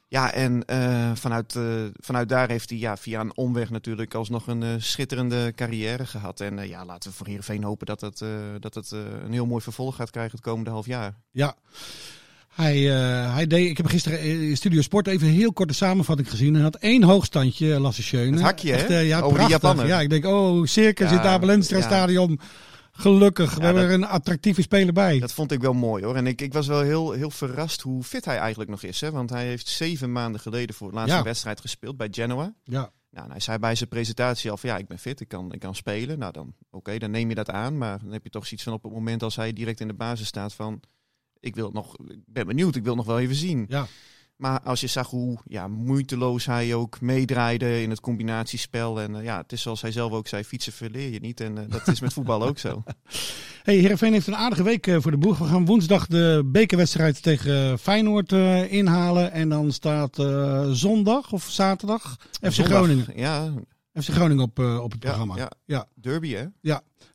Ja, 0.08 0.34
en 0.34 0.66
eh, 0.66 1.12
vanuit, 1.14 1.56
eh, 1.56 1.64
vanuit 1.94 2.30
daar 2.30 2.50
heeft 2.50 2.70
hij 2.70 2.80
ja, 2.80 2.98
via 2.98 3.20
een 3.20 3.38
omweg 3.38 3.70
natuurlijk 3.70 4.14
alsnog 4.14 4.48
een 4.48 4.64
eh, 4.64 4.70
schitterende 4.78 5.54
carrière 5.56 6.06
gehad. 6.06 6.40
En 6.40 6.68
ja, 6.68 6.86
laten 6.86 7.10
we 7.10 7.16
voor 7.16 7.28
Heerenveen 7.28 7.64
hopen 7.64 7.86
dat 7.86 8.02
het, 8.02 8.24
dat 8.60 8.76
het 8.76 8.92
een 8.92 9.32
heel 9.32 9.46
mooi 9.46 9.64
vervolg 9.64 9.96
gaat 9.96 10.10
krijgen 10.10 10.32
het 10.32 10.42
komende 10.42 10.70
half 10.70 10.86
jaar. 10.86 11.16
Ja. 11.32 11.56
Hij, 12.56 12.76
eh, 12.96 13.34
hij 13.34 13.48
deed, 13.48 13.70
ik 13.70 13.78
heb 13.78 13.86
gisteren 13.86 14.22
in 14.22 14.58
Studio 14.58 14.82
Sport 14.82 15.08
even 15.08 15.28
een 15.28 15.34
heel 15.34 15.54
korte 15.54 15.74
samenvatting 15.74 16.30
gezien. 16.30 16.54
Hij 16.54 16.64
had 16.64 16.76
één 16.76 17.04
hoogstandje, 17.04 17.80
Lasse 17.80 18.04
Schöne. 18.04 18.32
Het 18.32 18.42
hakje, 18.42 18.74
Echt, 18.74 18.88
hè? 18.88 18.94
eh, 18.96 19.08
ja, 19.08 19.20
Over. 19.20 19.50
Japaner. 19.50 19.88
Ja, 19.88 20.00
ik 20.02 20.10
denk, 20.10 20.26
oh, 20.26 20.66
circus 20.66 21.06
Ja, 21.10 21.12
in 21.12 21.18
het 21.18 21.28
Abelenstra 21.28 21.78
ja. 21.78 21.84
stadion. 21.84 22.40
Gelukkig, 23.00 23.54
we 23.54 23.60
Ja, 23.60 23.66
hebben 23.66 23.84
er 23.84 23.92
een 23.92 24.06
attractieve 24.06 24.62
speler 24.62 24.94
bij. 24.94 25.20
Dat 25.20 25.34
vond 25.34 25.52
ik 25.52 25.62
wel 25.62 25.74
mooi 25.74 26.04
hoor. 26.04 26.16
En 26.16 26.28
ik, 26.28 26.42
ik 26.42 26.54
was 26.54 26.68
wel 26.68 26.82
heel, 26.82 27.12
heel 27.12 27.30
verrast 27.32 27.82
hoe 27.82 28.04
fit 28.04 28.26
hij 28.26 28.38
eigenlijk 28.38 28.70
nog 28.70 28.84
is. 28.84 29.02
Hè? 29.02 29.12
Want 29.12 29.30
hij 29.30 29.46
heeft 29.46 29.68
zeven 29.68 30.12
maanden 30.12 30.42
geleden 30.42 30.76
voor 30.76 30.90
de 30.90 30.96
laatste 30.96 31.18
Ja. 31.18 31.24
wedstrijd 31.24 31.60
gespeeld 31.62 31.98
bij 31.98 32.08
Genoa. 32.12 32.54
Ja, 32.64 32.92
Nou, 33.12 33.30
hij 33.32 33.40
zei 33.40 33.58
bij 33.58 33.76
zijn 33.76 33.90
presentatie 33.90 34.52
al 34.52 34.58
van 34.58 34.70
ja, 34.70 34.78
ik 34.78 34.88
ben 34.88 35.00
fit, 35.00 35.20
ik 35.20 35.28
kan, 35.28 35.54
ik 35.54 35.60
kan 35.60 35.76
spelen. 35.76 36.20
Nou, 36.20 36.32
dan 36.32 36.54
oké, 36.72 36.98
dan 36.98 37.12
neem 37.12 37.30
je 37.30 37.36
dat 37.36 37.50
aan. 37.50 37.78
Maar 37.78 38.00
dan 38.00 38.12
heb 38.12 38.24
je 38.24 38.30
toch 38.30 38.44
zoiets 38.48 38.64
van 38.64 38.74
op 38.74 38.84
het 38.84 38.92
moment 38.92 39.24
als 39.24 39.36
hij 39.36 39.54
direct 39.54 39.80
in 39.80 39.88
de 39.88 39.94
basis 39.94 40.28
staat 40.28 40.54
van... 40.54 40.80
Ik 41.40 41.56
wil 41.56 41.72
nog, 41.72 41.96
ik 42.08 42.20
ben 42.26 42.48
benieuwd, 42.48 42.76
ik 42.76 42.84
wil 42.84 42.96
nog 42.96 43.06
wel 43.06 43.20
even 43.20 43.36
zien. 43.36 43.66
ja. 43.70 43.88
Maar 44.40 44.60
als 44.62 44.82
je 44.82 44.88
zag 44.88 45.10
hoe 45.10 45.38
ja, 45.46 45.68
moeiteloos 45.68 46.46
hij 46.46 46.74
ook 46.74 47.02
meedraaide 47.02 47.82
in 47.82 47.90
het 47.90 48.00
combinatiespel. 48.00 49.02
En 49.02 49.16
eh, 49.16 49.24
ja, 49.24 49.38
het 49.38 49.52
is 49.52 49.62
zoals 49.62 49.82
hij 49.82 49.92
zelf 49.92 50.12
ook 50.12 50.28
zei, 50.28 50.44
fietsen 50.44 50.74
verleer 50.74 51.10
je 51.10 51.20
niet. 51.20 51.42
En 51.42 51.58
eh, 51.58 51.64
dat 51.70 51.88
is 51.88 52.00
met 52.00 52.14
voetbal 52.14 52.44
ook 52.44 52.58
zo. 52.58 52.84
Hey, 53.64 53.78
Heerenveen 53.78 54.14
heeft 54.14 54.28
een 54.28 54.36
aardige 54.36 54.64
week 54.64 54.88
eh, 54.88 54.98
voor 55.00 55.12
de 55.12 55.18
boeg. 55.18 55.38
We 55.38 55.46
gaan 55.46 55.66
woensdag 55.66 56.08
de 56.08 56.42
bekerwedstrijd 56.46 57.24
tegen 57.24 57.80
Feyenoord 57.80 58.32
inhalen. 58.72 59.32
En 59.32 59.50
dan 59.50 59.72
staat 59.72 60.16
zondag 60.72 61.32
of 61.32 61.44
zaterdag 61.44 62.18
FC 62.42 62.52
Zondag, 62.52 62.76
Groningen. 62.76 63.06
Ja, 63.16 63.54
FC 63.94 64.10
Groningen 64.10 64.44
op, 64.44 64.60
op 64.60 64.92
het 64.92 65.04
ja, 65.04 65.08
programma. 65.08 65.36
ja. 65.36 65.52
Ja. 65.66 65.88
derby 65.94 66.34
hè. 66.34 66.46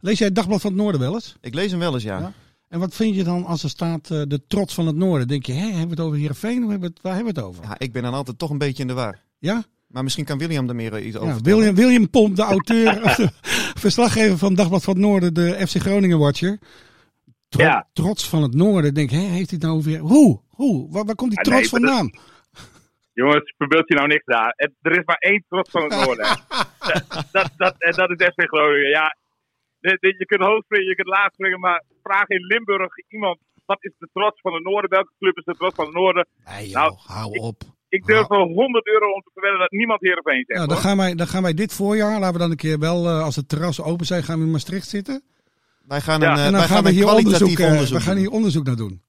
Lees 0.00 0.18
jij 0.18 0.26
het 0.26 0.36
Dagblad 0.36 0.60
van 0.60 0.70
het 0.70 0.80
Noorden 0.80 1.00
wel 1.00 1.14
eens? 1.14 1.36
Ik 1.40 1.54
lees 1.54 1.70
hem 1.70 1.80
wel 1.80 1.94
eens, 1.94 2.02
ja. 2.02 2.18
Ja. 2.18 2.32
En 2.74 2.80
wat 2.80 2.94
vind 2.94 3.14
je 3.14 3.24
dan 3.24 3.44
als 3.44 3.62
er 3.62 3.68
staat 3.68 4.10
eh, 4.10 4.22
de 4.26 4.46
trots 4.46 4.74
van 4.74 4.86
het 4.86 4.96
Noorden? 4.96 5.28
Denk 5.28 5.46
je, 5.46 5.52
hè, 5.52 5.66
hebben 5.66 5.82
we 5.84 5.90
het 5.90 6.00
over 6.00 6.18
Heerenveen 6.18 6.64
of 6.64 6.70
hebben 6.70 6.88
we 6.88 6.94
het, 6.94 7.02
waar 7.02 7.14
hebben 7.14 7.34
we 7.34 7.40
het 7.40 7.48
over? 7.48 7.64
Ja, 7.64 7.74
ik 7.78 7.92
ben 7.92 8.02
dan 8.02 8.14
altijd 8.14 8.38
toch 8.38 8.50
een 8.50 8.58
beetje 8.58 8.82
in 8.82 8.88
de 8.88 8.94
war. 8.94 9.18
Ja? 9.38 9.64
Maar 9.86 10.02
misschien 10.02 10.24
kan 10.24 10.38
William 10.38 10.68
er 10.68 10.74
meer 10.74 10.92
eh, 10.94 11.06
iets 11.06 11.16
over 11.16 11.34
ja. 11.34 11.40
William, 11.40 11.74
William 11.74 12.10
Pomp, 12.10 12.36
de 12.36 12.42
auteur, 12.42 12.94
de 13.16 13.28
verslaggever 13.78 14.38
van 14.38 14.54
Dagblad 14.54 14.82
van 14.84 14.94
het 14.94 15.02
Noorden, 15.02 15.34
de 15.34 15.66
FC 15.66 15.76
Groningen 15.76 16.18
Watcher. 16.18 16.58
Tro- 17.48 17.62
Ja. 17.64 17.88
Trots 17.92 18.28
van 18.28 18.42
het 18.42 18.54
Noorden. 18.54 18.94
Denk, 18.94 19.10
hè, 19.10 19.18
heeft 19.18 19.50
hij 19.50 19.58
het 19.60 19.62
nou 19.62 19.82
weer? 19.82 19.98
Hoe? 19.98 20.40
Hoe? 20.48 20.90
Waar, 20.92 21.04
waar 21.04 21.14
komt 21.14 21.30
die 21.30 21.40
nee, 21.40 21.52
trots 21.52 21.70
dat- 21.70 21.80
vandaan? 21.80 22.18
Jongens, 23.12 23.54
verbeeld 23.56 23.88
je 23.88 23.94
nou 23.94 24.06
niks 24.08 24.24
daar. 24.24 24.52
Het, 24.56 24.72
er 24.82 24.98
is 24.98 25.04
maar 25.04 25.16
één 25.18 25.44
trots 25.48 25.70
van 25.70 25.82
het 25.82 25.92
noorden. 26.04 26.26
dat, 26.26 27.28
dat, 27.32 27.50
dat, 27.56 27.74
en 27.78 27.92
dat 27.92 28.20
is 28.20 28.26
FC 28.26 28.42
Groningen. 28.48 28.88
Ja, 28.88 29.16
je 30.00 30.24
kunt 30.26 30.40
hoog 30.42 30.64
springen, 30.64 30.88
je 30.88 30.94
kunt 30.94 31.08
laag 31.08 31.32
springen, 31.32 31.60
maar 31.60 31.82
vraag 32.08 32.28
in 32.28 32.46
Limburg 32.46 32.92
iemand, 33.08 33.38
wat 33.64 33.78
is 33.80 33.92
de 33.98 34.08
trots 34.12 34.40
van 34.40 34.54
het 34.54 34.64
noorden? 34.64 34.90
Welke 34.90 35.12
club 35.18 35.36
is 35.36 35.44
de 35.44 35.54
trots 35.54 35.74
van 35.74 35.84
het 35.84 35.94
noorden? 35.94 36.26
Nee, 36.44 36.64
joh, 36.68 36.74
Nou, 36.74 36.94
hou 37.06 37.30
op. 37.38 37.62
Ik 37.88 38.06
durf 38.06 38.26
wel 38.26 38.46
100 38.46 38.86
euro 38.86 39.06
om 39.12 39.20
te 39.20 39.30
verwedden 39.32 39.60
dat 39.60 39.70
niemand 39.70 40.00
Heerenveen 40.00 40.44
zegt. 40.46 40.60
Ja, 40.60 40.66
dan 40.66 40.74
hoor. 40.74 40.84
gaan, 40.84 40.96
wij, 40.96 41.14
dan 41.14 41.26
gaan 41.26 41.42
wij 41.42 41.54
dit 41.54 41.72
voorjaar, 41.74 42.18
laten 42.20 42.32
we 42.32 42.38
dan 42.38 42.50
een 42.50 42.56
keer 42.56 42.78
wel, 42.78 43.06
eh, 43.06 43.22
als 43.22 43.34
de 43.34 43.46
terrassen 43.46 43.84
open 43.84 44.06
zijn, 44.06 44.22
gaan 44.22 44.38
we 44.38 44.44
in 44.44 44.50
Maastricht 44.50 44.88
zitten. 44.88 45.22
Wij 45.86 46.00
gaan 46.00 46.20
Ja, 46.20 46.30
een, 46.30 46.36
eh, 46.38 46.44
En 46.46 46.50
dan 46.50 46.60
wij 46.60 46.68
gaan 46.68 46.82
we 46.82 46.88
een 46.88 46.94
hier 46.94 47.04
kwalitatief 47.04 47.40
onderzoek, 47.40 47.58
eh, 47.58 47.70
onderzoek 47.72 47.98
we 47.98 48.04
gaan 48.04 48.16
hier 48.16 48.30
onderzoek 48.30 48.64
naar 48.64 48.76
doen. 48.76 49.02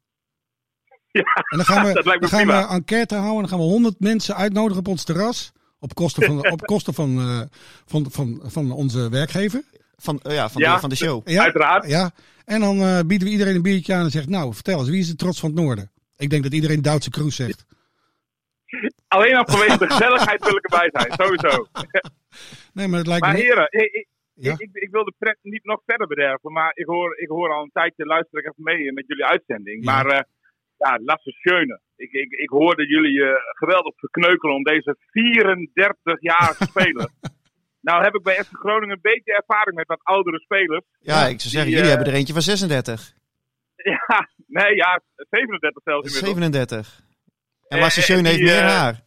Ja, 1.12 1.22
En 1.50 1.58
dan 1.58 1.66
gaan 1.66 1.86
we, 1.86 1.94
dat 2.02 2.06
lijkt 2.06 2.22
me 2.22 2.28
dan 2.30 2.40
gaan 2.40 2.48
prima. 2.48 2.68
we 2.68 2.74
enquête 2.74 3.16
houden 3.16 3.36
en 3.44 3.50
dan 3.50 3.50
gaan 3.50 3.68
we 3.68 3.74
100 3.74 4.00
mensen 4.00 4.36
uitnodigen 4.36 4.80
op 4.80 4.88
ons 4.88 5.04
terras. 5.04 5.52
Op 5.80 5.94
kosten 5.94 6.24
van, 6.24 6.52
op 6.52 6.62
kosten 6.74 6.94
van, 6.94 7.20
eh, 7.20 7.42
van, 7.86 8.06
van, 8.12 8.42
van 8.44 8.72
onze 8.72 9.10
werkgever. 9.10 9.64
Van, 9.96 10.20
eh, 10.20 10.36
ja, 10.36 10.50
van, 10.50 10.62
Ja. 10.62 10.74
De, 10.74 10.80
van 10.80 10.90
de 10.90 10.96
show. 10.96 11.28
Ja, 11.30 11.44
Uiteraard. 11.44 11.88
Ja. 11.88 12.12
En 12.46 12.60
dan 12.60 12.80
eh, 12.80 13.00
bieden 13.08 13.28
we 13.28 13.34
iedereen 13.34 13.56
een 13.56 13.62
biertje 13.62 13.94
aan 13.94 14.04
en 14.04 14.10
zegt, 14.12 14.30
nou 14.30 14.54
vertel 14.54 14.80
eens, 14.80 14.90
wie 14.90 15.00
is 15.00 15.08
de 15.08 15.16
trots 15.16 15.40
van 15.40 15.50
het 15.50 15.60
noorden? 15.60 15.92
Ik 16.18 16.30
denk 16.30 16.44
dat 16.44 16.54
iedereen 16.54 16.82
Duitse 16.82 17.10
Kroes 17.10 17.36
zegt. 17.36 17.66
Alleen 19.08 19.36
al 19.36 19.46
vanwege 19.46 19.78
de 19.78 19.90
gezelligheid 19.90 20.44
wil 20.46 20.56
ik 20.56 20.64
erbij 20.72 20.90
zijn, 20.92 21.12
sowieso. 21.14 21.66
Nee, 22.74 22.88
maar 22.88 22.98
het 22.98 23.08
lijkt 23.08 23.26
Maar 23.26 23.34
me... 23.34 23.40
heren, 23.40 23.68
ik, 23.70 23.92
ik, 23.94 24.08
Ja. 24.34 24.52
ik, 24.52 24.60
ik, 24.60 24.70
ik 24.74 24.92
wil 24.92 25.04
de 25.04 25.14
pret 25.18 25.38
niet 25.42 25.64
nog 25.64 25.82
verder 25.86 26.08
bederven, 26.08 26.52
maar 26.52 26.72
ik 26.74 26.86
hoor, 26.86 27.18
ik 27.18 27.28
hoor 27.28 27.54
al 27.54 27.64
een 27.64 27.72
tijdje, 27.74 28.06
luister 28.06 28.40
ik 28.40 28.46
even 28.46 28.64
mee 28.64 28.94
met 28.94 29.08
jullie 29.08 29.26
uitzending. 29.26 29.84
Ja. 29.84 29.92
Maar 29.92 30.06
eh, 30.06 30.24
ja, 30.78 31.00
Lasse 31.04 31.32
Schöne. 31.32 31.80
Ik, 31.96 32.12
ik, 32.12 32.32
ik 32.32 32.50
hoorde 32.50 32.88
jullie 32.88 33.24
eh, 33.24 33.34
geweldig 33.52 33.94
verkneukelen 33.96 34.56
om 34.56 34.64
deze 34.64 34.98
34-jarige 35.00 36.66
speler. 36.66 37.10
Nou 37.86 38.04
heb 38.04 38.16
ik 38.16 38.24
bij 38.24 38.44
FC 38.44 38.50
Groningen 38.54 38.96
een 38.96 39.02
beetje 39.02 39.34
ervaring 39.34 39.76
met 39.76 39.88
wat 39.88 40.00
oudere 40.04 40.40
spelers. 40.40 40.86
Ja, 41.00 41.16
ik 41.26 41.40
zou 41.40 41.50
zeggen, 41.50 41.62
Die, 41.70 41.70
jullie 41.70 41.82
eh, 41.84 41.96
hebben 41.96 42.08
er 42.08 42.14
eentje 42.20 42.34
van 42.34 42.42
36. 42.42 43.14
Ja, 44.08 44.30
nee, 44.48 44.76
ja, 44.76 45.02
37 45.30 45.84
zelfs 45.84 46.08
inmiddels. 46.08 46.20
37. 46.20 47.00
En 47.68 47.78
Eh, 47.78 47.84
Lasse 47.84 48.14
heeft 48.14 48.40
meer 48.42 48.58
eh, 48.64 48.68
haar. 48.68 49.02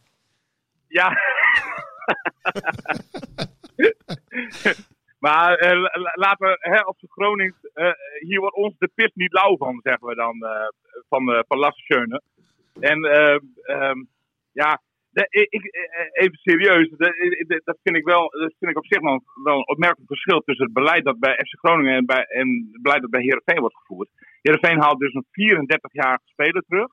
Ja. 0.87 1.09
maar 5.25 5.55
eh, 5.57 5.79
la- 5.81 5.99
la- 6.01 6.13
laten 6.15 6.47
we 6.47 6.57
hè, 6.59 6.79
op 6.81 6.99
de 6.99 7.07
Gronings, 7.09 7.57
eh, 7.73 7.91
hier 8.19 8.39
wordt 8.39 8.55
ons 8.55 8.75
de 8.77 8.89
pis 8.95 9.11
niet 9.13 9.33
lauw 9.33 9.57
van, 9.57 9.79
zeggen 9.83 10.07
we 10.07 10.15
dan, 10.15 10.43
eh, 10.45 10.67
van, 11.09 11.43
van 11.47 11.57
Lasse 11.57 11.81
Schöne. 11.81 12.21
En 12.79 13.03
ehm, 13.03 14.03
ja, 14.51 14.81
ik, 15.29 15.63
eh, 15.63 16.23
even 16.23 16.37
serieus, 16.37 16.89
dat 17.63 17.79
vind 17.83 17.95
ik 17.95 18.05
wel, 18.05 18.29
dat 18.29 18.53
vind 18.59 18.71
ik 18.71 18.77
op 18.77 18.85
zich 18.85 19.01
wel, 19.01 19.23
wel 19.43 19.57
een 19.57 19.67
opmerkelijk 19.67 20.07
verschil 20.07 20.39
tussen 20.39 20.65
het 20.65 20.73
beleid 20.73 21.03
dat 21.03 21.19
bij 21.19 21.33
FC 21.33 21.57
Groningen 21.57 21.95
en, 21.95 22.05
bij, 22.05 22.23
en 22.23 22.69
het 22.71 22.81
beleid 22.81 23.01
dat 23.01 23.09
bij 23.09 23.21
Heerenveen 23.21 23.59
wordt 23.59 23.77
gevoerd. 23.77 24.09
Heerenveen 24.41 24.81
haalt 24.81 24.99
dus 24.99 25.13
een 25.13 25.25
34-jarige 25.31 26.25
speler 26.25 26.63
terug 26.67 26.87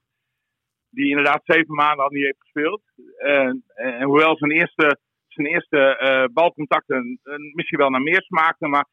die 0.91 1.09
inderdaad 1.09 1.43
zeven 1.45 1.75
maanden 1.75 2.05
al 2.05 2.11
niet 2.11 2.25
heeft 2.25 2.41
gespeeld. 2.41 2.83
En, 3.17 3.65
en 3.75 4.03
hoewel 4.03 4.37
zijn 4.37 4.51
eerste, 4.51 4.99
zijn 5.27 5.47
eerste 5.47 5.97
eh, 5.97 6.25
balcontacten 6.33 7.19
eh, 7.23 7.35
misschien 7.53 7.79
wel 7.79 7.91
naar 7.91 8.03
meer 8.03 8.23
smaakten, 8.23 8.71
maar 8.71 8.87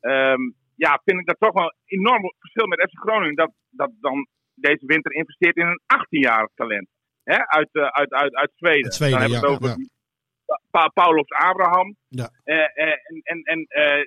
ehm, 0.00 0.40
ja, 0.74 1.00
vind 1.04 1.20
ik 1.20 1.26
dat 1.26 1.38
toch 1.38 1.52
wel 1.52 1.64
een 1.64 1.98
enorm 1.98 2.32
verschil 2.38 2.66
met 2.66 2.80
FC 2.80 2.98
Groningen. 2.98 3.34
Dat, 3.34 3.52
dat 3.70 3.90
dan 4.00 4.26
deze 4.54 4.86
winter 4.86 5.12
investeert 5.12 5.56
in 5.56 5.66
een 5.66 5.80
18-jarig 5.96 6.50
talent. 6.54 6.88
Hè? 7.32 7.38
Uit, 7.58 7.68
eh, 7.72 7.82
uit, 8.00 8.12
uit, 8.12 8.34
uit 8.34 8.52
Zweden. 8.56 8.84
Uit 8.84 8.94
Zweden, 8.94 9.18
Dan 9.20 9.30
hebben 9.30 9.40
we 9.40 9.46
ja, 9.46 9.52
het 9.54 9.70
over. 9.70 9.86
Pa- 10.70 10.88
Paulos 10.88 11.28
Abraham. 11.30 11.96
Ja. 12.08 12.30
Eh, 12.44 12.56
eh, 12.56 12.92
en 13.08 13.20
en, 13.22 13.40
en 13.42 13.66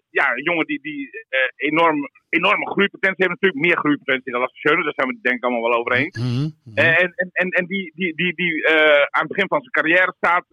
ja, 0.09 0.31
een 0.31 0.43
jongen 0.43 0.65
die, 0.65 0.81
die 0.81 1.09
enorm, 1.55 2.09
enorme 2.29 2.65
groeipotentie 2.71 3.25
heeft 3.25 3.29
natuurlijk. 3.39 3.65
Meer 3.65 3.77
groeipotentie 3.77 4.31
dan 4.31 4.47
Schöne, 4.47 4.83
daar 4.83 4.93
zijn 4.93 5.07
we 5.07 5.13
het 5.13 5.23
denk 5.23 5.35
ik 5.37 5.43
allemaal 5.43 5.69
wel 5.69 5.79
over 5.79 5.91
eens. 5.91 6.17
Mhm, 6.17 6.49
mhm. 6.63 6.77
En, 6.77 7.13
en, 7.15 7.29
en, 7.31 7.49
en 7.49 7.65
die, 7.65 7.91
die, 7.95 8.15
die, 8.15 8.33
die 8.35 8.67
aan 9.09 9.25
het 9.25 9.27
begin 9.27 9.47
van 9.47 9.59
zijn 9.61 9.71
carrière 9.71 10.13
staat, 10.17 10.45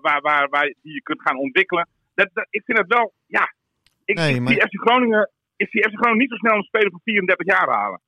waar, 0.00 0.20
waar, 0.20 0.48
waar 0.48 0.74
die 0.82 0.94
je 0.94 1.02
kunt 1.02 1.22
gaan 1.22 1.38
ontwikkelen. 1.38 1.88
Dat, 2.14 2.28
dat, 2.32 2.46
ik 2.50 2.62
vind 2.64 2.78
het 2.78 2.86
wel, 2.88 3.12
ja. 3.26 3.52
Ik, 4.04 4.16
Nee, 4.16 4.34
ik 4.34 4.40
maar- 4.40 4.52
zie 4.52 4.62
FC 4.62 4.80
Groningen, 4.80 5.30
ik 5.56 5.68
zie 5.70 5.82
FC 5.82 5.94
Groningen 5.96 6.18
niet 6.18 6.30
zo 6.30 6.36
snel 6.36 6.56
een 6.56 6.62
speler 6.62 6.90
van 6.90 7.00
34 7.04 7.46
jaar 7.46 7.68
halen. 7.68 8.00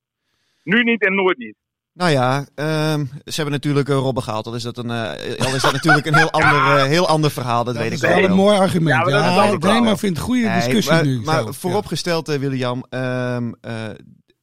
Nu 0.63 0.83
niet 0.83 1.05
en 1.05 1.15
nooit 1.15 1.39
niet. 1.39 1.57
Nou 1.93 2.11
ja, 2.11 2.47
ehm, 2.55 3.05
ze 3.25 3.35
hebben 3.35 3.53
natuurlijk 3.53 3.89
uh, 3.89 3.95
Robben 3.97 4.23
gehaald. 4.23 4.47
Al 4.47 4.55
is 4.55 4.63
dat, 4.63 4.79
een, 4.79 4.91
eh, 4.91 5.47
al 5.47 5.55
is 5.55 5.63
dat 5.63 5.73
natuurlijk 5.73 6.07
een 6.07 6.15
heel, 6.15 6.31
ander, 6.41 6.77
eh, 6.77 6.85
heel 6.85 7.09
ander 7.09 7.31
verhaal, 7.31 7.65
dat, 7.65 7.75
dat 7.75 7.83
weet 7.83 7.93
is 7.93 8.03
ik 8.03 8.09
wel 8.09 8.21
wel. 8.21 8.31
een 8.31 8.37
mooi 8.37 8.59
argument. 8.59 9.07
Ja, 9.09 9.17
Ja, 9.17 9.21
maar 9.21 9.35
dat 9.35 9.45
is 9.47 9.53
een 9.53 9.73
nee, 9.73 9.81
maar 9.81 9.93
ik 9.93 9.99
vind 9.99 10.17
een 10.17 10.23
goede 10.23 10.47
Nee, 10.47 10.55
discussie 10.55 10.93
maar, 10.93 11.05
nu. 11.05 11.21
Maar 11.21 11.43
zo. 11.43 11.53
vooropgesteld, 11.53 12.29
eh, 12.29 12.39
William, 12.39 12.85
ehm, 12.89 13.53
eh, 13.61 13.75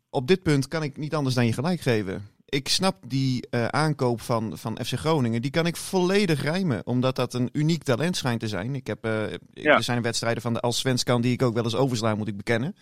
op 0.10 0.28
dit 0.28 0.44
punt 0.44 0.68
kan 0.68 0.84
ik 0.84 0.98
niet 0.98 1.16
anders 1.16 1.36
dan 1.36 1.46
je 1.46 1.54
gelijk 1.54 1.82
geven. 1.82 2.28
Ik 2.50 2.68
snap 2.68 2.96
die 3.08 3.48
eh, 3.50 3.66
aankoop 3.66 4.22
van, 4.22 4.58
van 4.58 4.80
FC 4.86 4.94
Groningen, 4.94 5.42
die 5.42 5.52
kan 5.52 5.66
ik 5.66 5.76
volledig 5.76 6.42
rijmen. 6.42 6.82
Omdat 6.86 7.16
dat 7.16 7.34
een 7.34 7.50
uniek 7.52 7.84
talent 7.84 8.18
schijnt 8.18 8.40
te 8.40 8.48
zijn. 8.48 8.76
Ik 8.76 8.88
heb, 8.88 9.06
eh, 9.06 9.12
Ja. 9.54 9.76
Er 9.76 9.84
zijn 9.84 10.02
wedstrijden 10.02 10.42
van 10.42 10.54
de 10.54 10.60
als 10.60 10.78
Svenskan 10.78 11.22
die 11.22 11.32
ik 11.34 11.42
ook 11.42 11.54
wel 11.54 11.64
eens 11.64 11.76
oversla, 11.76 12.16
moet 12.16 12.28
ik 12.28 12.38
bekennen. 12.38 12.76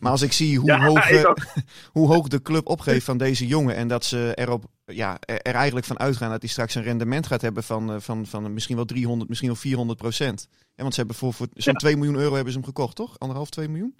Maar 0.00 0.10
als 0.10 0.22
ik 0.22 0.32
zie 0.32 0.58
hoe, 0.58 0.66
Ja, 0.72 0.84
hoog, 0.86 1.10
ik 1.10 1.24
eh, 1.24 1.32
hoe 1.92 2.06
hoog 2.12 2.28
de 2.28 2.42
club 2.42 2.66
opgeeft 2.68 3.04
van 3.04 3.18
deze 3.18 3.46
jongen. 3.46 3.74
En 3.76 3.88
dat 3.88 4.04
ze 4.04 4.32
erop, 4.34 4.64
ja, 4.84 5.16
er, 5.20 5.40
er 5.42 5.54
eigenlijk 5.54 5.86
van 5.86 5.98
uitgaan 5.98 6.30
dat 6.30 6.40
hij 6.40 6.50
straks 6.50 6.74
een 6.74 6.82
rendement 6.82 7.26
gaat 7.26 7.40
hebben 7.42 7.62
van, 7.62 8.02
van, 8.02 8.26
van 8.26 8.52
misschien 8.52 8.76
wel 8.76 8.84
300, 8.84 9.28
misschien 9.28 9.50
wel 9.50 9.58
400 9.58 9.98
procent. 9.98 10.48
Ja, 10.50 10.82
want 10.82 10.92
ze 10.94 10.98
hebben 11.00 11.16
voor, 11.18 11.32
voor 11.32 11.46
zo'n 11.54 11.74
2 11.74 11.96
miljoen 11.96 12.16
euro 12.16 12.34
hebben 12.34 12.52
ze 12.52 12.58
hem 12.58 12.66
gekocht, 12.68 12.96
toch? 12.96 13.18
Anderhalf, 13.18 13.50
2 13.50 13.68
miljoen? 13.68 13.96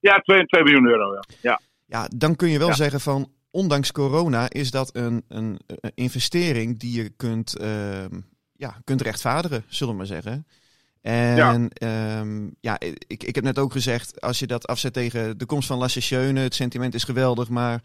Ja, 0.00 0.18
2, 0.18 0.46
2 0.46 0.62
miljoen 0.62 0.86
euro. 0.86 1.14
Ja. 1.14 1.22
ja. 1.40 1.60
Ja, 1.88 2.08
dan 2.16 2.36
kun 2.36 2.48
je 2.48 2.58
wel 2.58 2.68
Ja. 2.68 2.74
zeggen 2.74 3.00
van, 3.00 3.30
ondanks 3.56 3.92
corona 3.92 4.50
is 4.50 4.70
dat 4.70 4.96
een, 4.96 5.24
een, 5.28 5.58
een 5.66 5.92
investering 5.94 6.78
die 6.78 7.02
je 7.02 7.08
kunt, 7.08 7.56
ehm, 7.56 8.20
ja, 8.56 8.80
kunt 8.84 9.00
rechtvaardigen, 9.00 9.64
zullen 9.68 9.92
we 9.92 9.98
maar 9.98 10.06
zeggen. 10.06 10.46
En 11.00 11.36
ja. 11.36 12.24
ja, 12.60 12.80
ik, 13.06 13.24
ik 13.24 13.34
heb 13.34 13.44
net 13.44 13.58
ook 13.58 13.72
gezegd, 13.72 14.20
als 14.20 14.38
je 14.38 14.46
dat 14.46 14.66
afzet 14.66 14.92
tegen 14.92 15.38
de 15.38 15.46
komst 15.46 15.68
van 15.68 15.90
Schöne, 15.90 16.40
het 16.40 16.54
sentiment 16.54 16.94
is 16.94 17.04
geweldig, 17.04 17.48
maar 17.48 17.82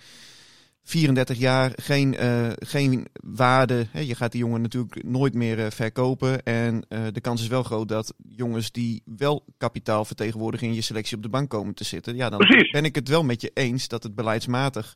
34 0.83 1.37
jaar, 1.37 1.71
geen, 1.75 2.15
eh, 2.15 2.49
geen 2.59 3.07
waarde. 3.23 3.87
Hè, 3.91 3.99
je 3.99 4.15
gaat 4.15 4.31
die 4.31 4.41
jongen 4.41 4.61
natuurlijk 4.61 5.03
nooit 5.03 5.33
meer 5.33 5.59
eh, 5.59 5.71
verkopen. 5.71 6.43
En 6.43 6.85
eh, 6.87 6.99
de 7.11 7.21
kans 7.21 7.41
is 7.41 7.47
wel 7.47 7.63
groot 7.63 7.87
dat 7.87 8.13
jongens 8.27 8.71
die 8.71 9.01
wel 9.05 9.45
kapitaal 9.57 10.05
vertegenwoordigen 10.05 10.67
in 10.67 10.73
je 10.73 10.81
selectie 10.81 11.17
op 11.17 11.23
de 11.23 11.29
bank 11.29 11.49
komen 11.49 11.73
te 11.73 11.83
zitten. 11.83 12.15
Ja, 12.15 12.29
dan 12.29 12.39
Precies. 12.39 12.71
ben 12.71 12.85
ik 12.85 12.95
het 12.95 13.07
wel 13.07 13.23
met 13.23 13.41
je 13.41 13.51
eens 13.53 13.87
dat 13.87 14.03
het 14.03 14.15
beleidsmatig. 14.15 14.95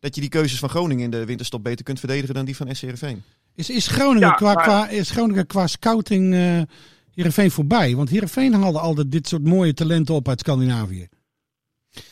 Dat 0.00 0.14
je 0.14 0.20
die 0.20 0.30
keuzes 0.30 0.58
van 0.58 0.68
Groningen 0.68 1.04
in 1.04 1.10
de 1.10 1.26
winterstop 1.26 1.62
beter 1.62 1.84
kunt 1.84 1.98
verdedigen 1.98 2.34
dan 2.34 2.44
die 2.44 2.56
van 2.56 2.74
SC 2.74 2.80
Heerenveen. 2.80 3.22
Is, 3.54 3.70
is, 3.70 3.86
Groningen 3.86 4.28
Ja, 4.28 4.34
qua, 4.34 4.52
maar- 4.52 4.62
qua, 4.62 4.88
is 4.88 5.10
Groningen 5.10 5.46
qua 5.46 5.66
scouting 5.66 6.34
eh 6.34 6.62
Heerenveen 7.14 7.50
voorbij? 7.50 7.94
Want 7.94 8.08
Heerenveen 8.08 8.52
haalde 8.52 8.78
altijd 8.78 9.10
dit 9.12 9.28
soort 9.28 9.44
mooie 9.44 9.74
talenten 9.74 10.14
op 10.14 10.28
uit 10.28 10.40
Scandinavië. 10.40 11.08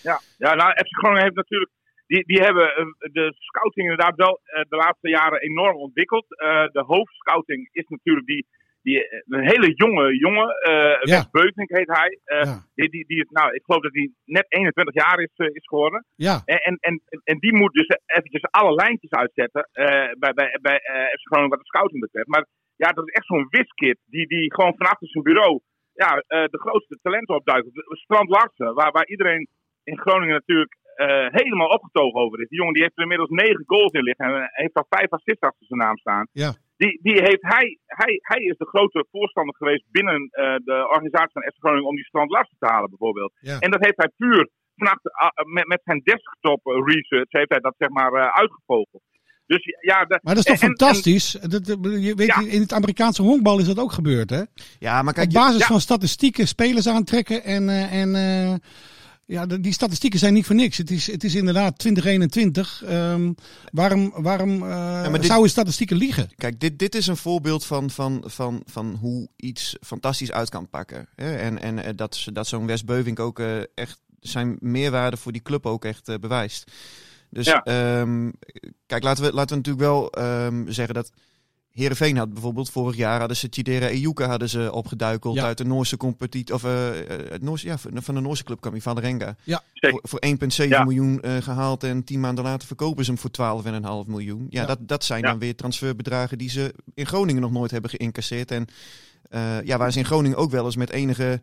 Ja, 0.03 0.21
ja 0.39 0.55
nou, 0.55 0.71
FC 0.71 0.97
Groningen 0.97 1.23
heeft 1.23 1.37
natuurlijk. 1.37 1.71
Die, 2.07 2.25
die 2.27 2.41
hebben 2.41 2.67
eh, 2.77 2.85
de 3.13 3.35
scouting 3.39 3.91
inderdaad 3.91 4.17
wel 4.17 4.41
eh, 4.43 4.65
de 4.69 4.77
laatste 4.77 5.09
jaren 5.09 5.41
enorm 5.41 5.77
ontwikkeld. 5.77 6.27
Eh, 6.29 6.67
de 6.73 6.85
hoofdscouting 6.87 7.69
is 7.73 7.85
natuurlijk 7.89 8.27
die, 8.27 8.47
die, 8.87 8.99
eh, 9.09 9.21
een 9.27 9.47
hele 9.53 9.71
jonge 9.83 10.17
jongen. 10.19 10.49
Beutink 11.31 11.71
heet 11.79 11.93
hij. 11.99 12.11
Eh, 12.25 12.45
Ja. 12.49 12.55
die, 12.75 12.89
die, 12.91 13.05
die 13.07 13.19
is, 13.25 13.31
nou, 13.31 13.49
ik 13.55 13.63
geloof 13.65 13.83
dat 13.83 13.93
hij 13.95 14.11
net 14.25 14.47
21 14.49 14.95
jaar 14.95 15.19
is, 15.21 15.33
is 15.61 15.67
geworden. 15.67 16.05
Ja, 16.15 16.43
En, 16.45 16.59
en, 16.59 16.77
en, 16.81 16.95
en 17.25 17.39
die 17.39 17.55
moet 17.55 17.73
dus 17.73 17.89
eventjes 18.07 18.43
alle 18.51 18.75
lijntjes 18.75 19.11
uitzetten 19.11 19.69
bij, 20.23 20.33
bij, 20.39 20.59
bij 20.63 20.79
FC 21.19 21.27
Groningen 21.31 21.51
wat 21.55 21.65
de 21.65 21.73
scouting 21.73 22.01
betreft. 22.01 22.29
Maar 22.29 22.47
ja, 22.77 22.89
dat 22.93 23.07
is 23.09 23.15
echt 23.15 23.27
zo'n 23.27 23.47
wiskit 23.51 23.99
die, 24.07 24.27
die 24.27 24.55
gewoon 24.55 24.75
vanaf 24.77 24.97
zijn 25.01 25.25
bureau 25.25 25.61
ja, 25.93 26.11
de 26.27 26.59
grootste 26.65 26.99
talenten 27.03 27.35
opduikt. 27.35 27.69
Strand 27.89 28.29
Larsen, 28.29 28.75
waar, 28.75 28.93
waar 28.93 29.07
iedereen 29.07 29.49
in 29.85 29.99
Groningen 29.99 30.35
natuurlijk 30.35 30.77
eh, 31.05 31.27
helemaal 31.41 31.69
opgetogen 31.69 32.21
over 32.21 32.41
is. 32.41 32.49
Die 32.49 32.59
jongen 32.59 32.75
die 32.75 32.83
heeft 32.83 32.97
er 32.97 33.03
inmiddels 33.03 33.31
negen 33.31 33.63
goals 33.67 33.93
in 33.93 34.03
liggen 34.03 34.25
en 34.27 34.49
heeft 34.53 34.75
al 34.75 34.87
vijf 34.89 35.11
assists 35.11 35.41
achter 35.49 35.67
zijn 35.67 35.81
naam 35.81 35.97
staan. 35.99 36.27
ja. 36.33 36.53
Die, 36.83 36.99
die 37.03 37.19
heeft 37.29 37.43
hij, 37.55 37.79
hij, 37.87 38.19
hij 38.23 38.39
is 38.51 38.57
de 38.57 38.67
grote 38.67 39.07
voorstander 39.11 39.55
geweest 39.57 39.85
binnen 39.91 40.29
eh, 40.31 40.55
de 40.65 40.87
organisatie 40.95 41.33
van 41.33 41.43
FC 41.43 41.57
Groningen 41.59 41.89
om 41.89 41.95
die 41.97 42.05
Strand 42.05 42.31
Larsen 42.31 42.57
te 42.59 42.67
halen 42.67 42.89
bijvoorbeeld. 42.91 43.33
Ja. 43.41 43.59
En 43.59 43.71
dat 43.71 43.85
heeft 43.85 43.97
hij 43.97 44.11
puur 44.17 44.49
vanaf 44.77 44.99
de- 45.03 45.13
ah, 45.13 45.47
met, 45.53 45.67
met 45.67 45.81
zijn 45.85 46.01
desktop 46.05 46.67
eh, 46.67 46.73
research 46.85 47.31
heeft 47.33 47.49
hij 47.51 47.59
dat 47.61 47.75
zeg 47.79 47.89
maar 47.89 48.13
eh, 48.13 48.29
uitgevogeld. 48.41 49.03
Dus 49.47 49.65
ja, 49.81 50.05
de- 50.05 50.21
Maar 50.23 50.35
dat 50.35 50.45
is 50.47 50.53
toch 50.53 50.61
en- 50.63 50.67
fantastisch? 50.69 51.33
Dat, 51.33 51.65
dat- 51.65 51.79
je 52.03 52.15
weet, 52.17 52.27
Ja. 52.27 52.41
In 52.49 52.61
het 52.61 52.73
Amerikaanse 52.73 53.23
honkbal 53.23 53.59
is 53.59 53.67
dat 53.67 53.79
ook 53.79 53.93
gebeurd, 53.93 54.31
hè? 54.31 54.43
Ja, 54.79 55.03
maar 55.03 55.13
kijk, 55.15 55.27
Op 55.27 55.33
basis 55.35 55.61
ja. 55.61 55.67
van 55.67 55.81
statistieken 55.81 56.47
spelers 56.49 56.89
aantrekken 56.89 57.45
en... 57.45 57.69
eh, 57.69 58.01
en 58.03 58.15
eh, 58.15 58.55
ja, 59.27 59.47
de- 59.47 59.61
die 59.61 59.73
statistieken 59.73 60.19
zijn 60.19 60.35
niet 60.35 60.47
voor 60.47 60.55
niks. 60.55 60.77
Het 60.77 60.91
is, 60.91 61.07
het 61.07 61.25
is 61.25 61.35
inderdaad 61.35 61.79
2021. 61.79 62.83
Ehm, 62.85 63.33
waarom 63.73 64.13
waarom 64.17 64.53
eh, 64.63 64.69
maar 64.69 65.13
dit- 65.13 65.25
zouden 65.27 65.51
statistieken 65.51 65.97
liegen? 65.97 66.31
Kijk, 66.37 66.61
dit, 66.61 66.79
dit 66.79 66.95
is 66.95 67.07
een 67.07 67.17
voorbeeld 67.17 67.65
van, 67.65 67.91
van, 67.91 68.23
van, 68.27 68.63
van 68.67 68.97
hoe 69.01 69.29
iets 69.37 69.77
fantastisch 69.81 70.33
uit 70.33 70.49
kan 70.49 70.69
pakken. 70.69 71.09
Hè? 71.17 71.37
En, 71.37 71.63
en 71.63 71.85
eh, 71.85 71.91
dat, 71.97 72.17
ze- 72.17 72.33
dat 72.33 72.47
zo'n 72.47 72.67
Wes 72.67 72.85
Beuvink 72.85 73.21
ook 73.21 73.39
eh, 73.39 73.59
echt 73.75 73.99
zijn 74.21 74.57
meerwaarde 74.61 75.17
voor 75.17 75.33
die 75.33 75.43
club 75.43 75.67
ook 75.67 75.85
echt 75.85 76.09
eh, 76.09 76.15
bewijst. 76.21 76.71
Dus 77.31 77.47
Ja. 77.47 77.63
ehm, 77.63 78.31
kijk, 78.87 79.03
laten 79.03 79.25
we, 79.25 79.33
laten 79.33 79.49
we 79.51 79.57
natuurlijk 79.57 79.87
wel 79.87 80.11
ehm, 80.11 80.71
zeggen 80.71 80.95
dat 80.95 81.11
Heerenveen 81.77 82.17
had 82.17 82.33
bijvoorbeeld 82.33 82.71
vorig 82.71 82.97
jaar 82.97 83.19
hadden 83.19 83.37
ze 83.37 83.47
Chidera 83.51 83.87
Ejuka 83.89 84.27
hadden 84.29 84.49
ze 84.49 84.73
opgeduikeld 84.73 85.35
Ja. 85.35 85.45
uit 85.45 85.59
de 85.59 85.65
Noorse 85.65 85.97
competitie 85.97 86.55
of 86.55 86.65
eh, 86.65 86.89
eh, 87.01 87.31
het 87.31 87.43
Noorse, 87.43 87.67
ja, 87.67 87.79
van 87.79 88.15
de 88.15 88.21
Noorse 88.21 88.45
club 88.45 88.61
kwam 88.61 88.73
hij 88.73 88.83
van 88.83 88.99
Renga. 88.99 89.37
Ja. 89.45 89.63
Voor, 89.75 90.01
voor 90.03 90.21
1,7 90.27 90.69
Ja. 90.69 90.83
miljoen 90.85 91.21
eh, 91.23 91.37
gehaald 91.37 91.85
en 91.85 92.05
tien 92.05 92.21
maanden 92.21 92.45
later 92.45 92.67
verkopen 92.67 93.05
ze 93.05 93.11
hem 93.11 93.21
voor 93.21 93.31
12,5 93.31 94.07
miljoen. 94.09 94.47
Ja, 94.51 94.61
Ja. 94.61 94.67
Dat, 94.67 94.79
dat 94.81 95.05
zijn 95.05 95.21
Ja. 95.23 95.29
dan 95.31 95.39
weer 95.39 95.55
transferbedragen 95.57 96.39
die 96.39 96.51
ze 96.51 96.75
in 96.95 97.07
Groningen 97.07 97.43
nog 97.43 97.51
nooit 97.53 97.71
hebben 97.71 97.91
geïncasseerd. 97.91 98.51
En 98.51 98.67
eh, 99.31 99.63
ja, 99.63 99.79
waar 99.79 99.93
ze 99.93 99.99
in 99.99 100.05
Groningen 100.05 100.39
ook 100.39 100.51
wel 100.51 100.65
eens 100.65 100.77
met 100.77 100.91
enige, 100.91 101.41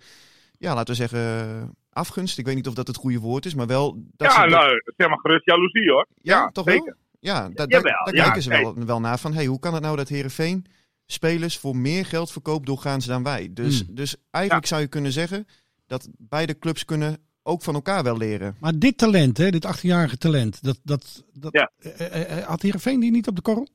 ja, 0.58 0.74
laten 0.76 0.96
we 0.96 1.08
zeggen, 1.08 1.76
afgunst. 1.92 2.38
Ik 2.38 2.46
weet 2.46 2.56
niet 2.56 2.68
of 2.68 2.74
dat 2.74 2.88
het 2.88 2.96
goede 2.98 3.20
woord 3.20 3.46
is, 3.46 3.56
maar 3.56 3.68
wel. 3.68 4.04
Dat 4.18 4.34
ja, 4.34 4.42
ze, 4.44 4.50
nou, 4.50 4.82
zeg 4.98 5.08
maar 5.08 5.20
gerust 5.20 5.46
jaloezie 5.46 5.90
hoor. 5.92 6.08
ja, 6.22 6.50
toch 6.50 6.66
zeker. 6.70 6.84
wel? 6.86 7.02
Ja, 7.24 7.50
da- 7.50 7.66
da- 7.66 7.78
Jawel, 7.78 8.06
daar 8.06 8.16
ja, 8.16 8.24
kijken 8.24 8.42
ze 8.42 8.50
wel, 8.50 8.74
hey. 8.76 8.86
wel 8.86 9.00
naar 9.00 9.20
van, 9.20 9.34
hey, 9.34 9.46
hoe 9.46 9.60
kan 9.60 9.74
het 9.74 9.84
nou 9.84 9.96
dat 9.96 10.08
Herenveen 10.10 10.66
spelers 11.06 11.58
voor 11.58 11.76
meer 11.78 12.06
geld 12.06 12.32
verkoopt 12.32 12.66
doorgaans 12.66 13.06
dan 13.06 13.24
wij? 13.24 13.50
Dus, 13.54 13.84
Hmm. 13.86 13.96
dus 13.96 14.16
eigenlijk 14.32 14.68
zou 14.68 14.82
je 14.82 14.88
kunnen 14.88 15.12
zeggen 15.12 15.48
dat 15.88 16.10
beide 16.18 16.58
clubs 16.60 16.86
kunnen 16.86 17.18
ook 17.44 17.62
van 17.62 17.74
elkaar 17.74 18.04
wel 18.04 18.18
leren. 18.18 18.56
Maar 18.60 18.80
dit 18.80 18.98
talent, 18.98 19.38
hè, 19.38 19.50
dit 19.50 19.66
18-jarige 19.66 20.18
talent, 20.18 20.64
dat, 20.64 20.80
dat, 20.84 21.24
dat, 21.34 21.54
Ja. 21.54 21.72
eh, 21.78 22.00
eh, 22.22 22.38
eh, 22.38 22.46
had 22.48 22.62
Heerenveen 22.62 23.00
die 23.00 23.12
niet 23.12 23.28
op 23.28 23.36
de 23.36 23.42
korrel? 23.42 23.68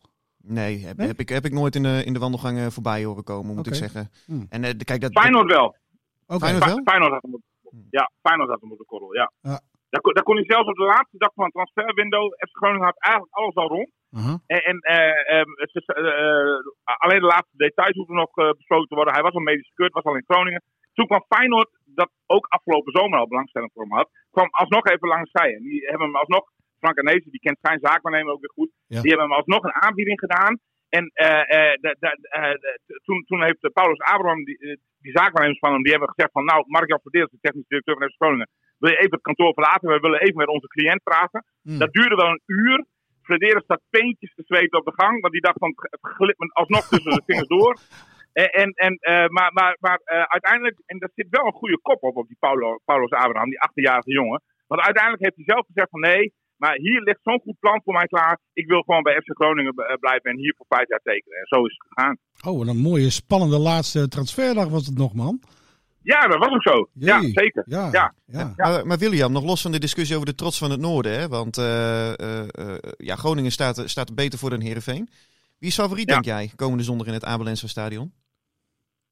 Nee, 0.42 0.84
heb, 0.86 0.96
Nee? 0.96 1.06
heb, 1.06 1.20
ik, 1.20 1.28
heb 1.28 1.44
ik 1.44 1.52
nooit 1.52 1.76
in 1.76 1.82
de, 1.82 2.02
in 2.04 2.12
de 2.12 2.18
wandelgangen 2.18 2.72
voorbij 2.72 3.04
horen 3.04 3.24
komen, 3.24 3.54
moet 3.54 3.66
ik 3.66 3.74
zeggen. 3.74 4.10
Hmm. 4.24 4.46
En 4.48 4.64
eh, 4.64 4.72
kijk, 4.84 5.00
dat, 5.00 5.12
Feyenoord 5.12 5.46
wel. 5.52 5.76
Oké. 6.26 6.38
Feyenoord 6.38 6.64
wel? 6.64 6.76
Fe- 6.76 6.82
Feyenoord 6.84 7.12
had 7.12 7.22
hem 7.22 7.34
op, 7.34 7.42
ja, 7.90 8.10
Feyenoord 8.22 8.50
had 8.50 8.60
hem 8.60 8.72
op 8.72 8.78
de 8.78 8.84
korrel, 8.84 9.14
ja. 9.14 9.32
Ja. 9.40 9.60
Daar, 9.90 10.00
kon- 10.00 10.14
daar 10.14 10.22
kon 10.28 10.36
hij 10.36 10.44
zelfs 10.54 10.68
op 10.68 10.76
de 10.76 10.84
laatste 10.94 11.18
dag 11.18 11.32
van 11.34 11.44
het 11.44 11.52
transferwindow. 11.52 12.26
FC 12.48 12.56
Groningen 12.56 12.84
had 12.84 12.98
eigenlijk 12.98 13.34
alles 13.34 13.54
al 13.54 13.68
rond. 13.68 13.90
Aha. 14.18 14.34
En, 14.46 14.60
en 14.70 14.78
eh, 14.80 15.38
ehm, 15.38 15.50
het 15.64 15.74
is, 15.74 15.84
eh, 15.86 16.06
eh, 16.06 16.56
alleen 17.04 17.20
de 17.20 17.32
laatste 17.34 17.56
details 17.56 17.96
hoeven 17.96 18.14
nog 18.14 18.30
besproken 18.56 18.88
te 18.88 18.94
worden. 18.94 19.14
Hij 19.14 19.22
was 19.22 19.32
al 19.34 19.40
medisch 19.50 19.68
gekeurd, 19.68 19.92
was 19.92 20.04
al 20.04 20.16
in 20.16 20.24
Groningen. 20.26 20.62
Toen 20.94 21.06
kwam 21.06 21.24
Feyenoord, 21.28 21.70
dat 21.84 22.10
ook 22.26 22.46
afgelopen 22.48 22.92
zomer 22.92 23.18
al 23.18 23.28
belangstelling 23.28 23.70
voor 23.74 23.82
hem 23.82 23.96
had, 23.96 24.10
kwam 24.30 24.48
alsnog 24.50 24.84
even 24.86 25.08
langs 25.08 25.30
zij. 25.30 25.54
En 25.54 25.62
die 25.62 25.80
hebben 25.86 26.06
hem 26.06 26.16
alsnog, 26.16 26.44
Frank 26.78 26.98
Arnezen, 26.98 27.30
die 27.30 27.40
kent 27.40 27.58
zijn 27.60 27.78
zaakwaarnemer 27.82 28.32
ook 28.32 28.40
weer 28.40 28.52
goed, 28.54 28.70
Ja. 28.86 29.00
die 29.00 29.10
hebben 29.10 29.28
hem 29.28 29.36
alsnog 29.38 29.62
een 29.64 29.82
aanbieding 29.82 30.18
gedaan. 30.18 30.58
En 30.88 31.04
toen, 33.04 33.24
toen 33.26 33.42
heeft 33.42 33.72
Paulus 33.72 33.98
Abraham, 33.98 34.44
die, 34.44 34.58
die 35.04 35.12
zaakwaarnemers 35.18 35.58
van 35.58 35.72
hem, 35.72 35.82
die 35.82 35.90
hebben 35.92 36.08
gezegd 36.14 36.32
van, 36.32 36.44
nou, 36.44 36.64
Mark-Jan 36.66 37.00
Verdeers, 37.02 37.30
de 37.30 37.38
technisch 37.40 37.66
directeur 37.68 37.96
van 37.98 38.08
FC 38.08 38.14
Groningen, 38.16 38.48
wil 38.78 38.90
je 38.90 38.98
even 38.98 39.10
het 39.10 39.28
kantoor 39.28 39.52
verlaten? 39.52 39.88
We 39.88 39.98
willen 39.98 40.20
even 40.20 40.36
met 40.36 40.48
onze 40.48 40.66
cliënt 40.66 41.02
praten. 41.02 41.44
Hmm. 41.62 41.78
Dat 41.78 41.92
duurde 41.92 42.14
wel 42.14 42.28
een 42.28 42.42
uur. 42.46 42.84
Frederis 43.22 43.64
staat 43.64 43.80
peentjes 43.90 44.34
te 44.34 44.42
zweten 44.46 44.78
op 44.78 44.84
de 44.84 45.02
gang. 45.02 45.20
Want 45.20 45.32
die 45.32 45.42
dacht 45.42 45.58
van 45.58 45.72
het 45.76 45.98
glipt 46.02 46.38
me 46.38 46.50
alsnog 46.52 46.88
tussen 46.88 47.10
de 47.10 47.22
vingers 47.26 47.48
door. 47.48 47.76
En, 48.32 48.48
en, 48.50 48.72
en, 48.72 48.94
eh, 48.94 49.28
maar 49.28 49.52
maar, 49.52 49.76
maar 49.80 50.00
eh, 50.04 50.22
uiteindelijk, 50.22 50.76
en 50.86 50.98
daar 50.98 51.10
zit 51.14 51.26
wel 51.30 51.46
een 51.46 51.52
goede 51.52 51.78
kop 51.82 52.02
op, 52.02 52.16
op 52.16 52.26
die 52.26 52.36
Paulo, 52.38 52.78
Paulus 52.84 53.10
Abraham, 53.10 53.50
die 53.50 53.68
18-jarige 53.68 54.12
jongen. 54.12 54.42
Want 54.66 54.80
uiteindelijk 54.80 55.22
heeft 55.22 55.36
hij 55.36 55.44
zelf 55.44 55.66
gezegd 55.66 55.90
van 55.90 56.00
nee, 56.00 56.32
maar 56.56 56.74
hier 56.76 57.00
ligt 57.02 57.20
zo'n 57.22 57.40
goed 57.40 57.58
plan 57.58 57.80
voor 57.84 57.92
mij 57.92 58.06
klaar. 58.06 58.38
Ik 58.52 58.66
wil 58.66 58.82
gewoon 58.82 59.02
bij 59.02 59.20
FC 59.20 59.30
Groningen 59.36 59.74
eh, 59.74 59.94
blijven 60.00 60.30
en 60.30 60.36
hier 60.36 60.54
voor 60.56 60.66
vijf 60.68 60.88
jaar 60.88 61.00
tekenen. 61.02 61.38
En 61.38 61.46
zo 61.46 61.64
is 61.66 61.76
het 61.78 61.86
gegaan. 61.88 62.16
Oh, 62.46 62.58
wat 62.58 62.68
een 62.68 62.82
mooie, 62.90 63.10
spannende 63.10 63.58
laatste 63.58 64.08
transferdag 64.08 64.68
was 64.68 64.86
het 64.86 64.98
nog, 64.98 65.14
man. 65.14 65.40
Ja, 66.02 66.20
dat 66.26 66.38
was 66.38 66.48
ook 66.48 66.62
zo. 66.62 66.88
Ja, 66.92 67.20
zeker. 67.22 67.62
Ja, 67.66 67.88
Ja. 67.92 68.14
ja. 68.26 68.52
Maar, 68.56 68.86
maar 68.86 68.98
William, 68.98 69.32
nog 69.32 69.44
los 69.44 69.62
van 69.62 69.72
de 69.72 69.78
discussie 69.78 70.14
over 70.16 70.28
de 70.28 70.34
trots 70.34 70.58
van 70.58 70.70
het 70.70 70.80
noorden. 70.80 71.12
Hè? 71.20 71.28
Want 71.28 71.58
eh, 71.58 72.20
eh, 72.20 72.48
eh, 72.52 72.76
ja, 72.96 73.16
Groningen 73.16 73.50
staat, 73.50 73.82
staat 73.90 74.08
er 74.08 74.14
beter 74.14 74.38
voor 74.38 74.50
dan 74.50 74.60
Heerenveen. 74.60 75.08
Wie 75.58 75.68
is 75.68 75.74
favoriet, 75.74 76.08
Ja. 76.08 76.12
denk 76.14 76.24
jij, 76.24 76.50
komende 76.56 76.84
zondag 76.84 77.06
in 77.06 77.12
het 77.12 77.24
Abelense 77.24 77.68
stadion? 77.68 78.12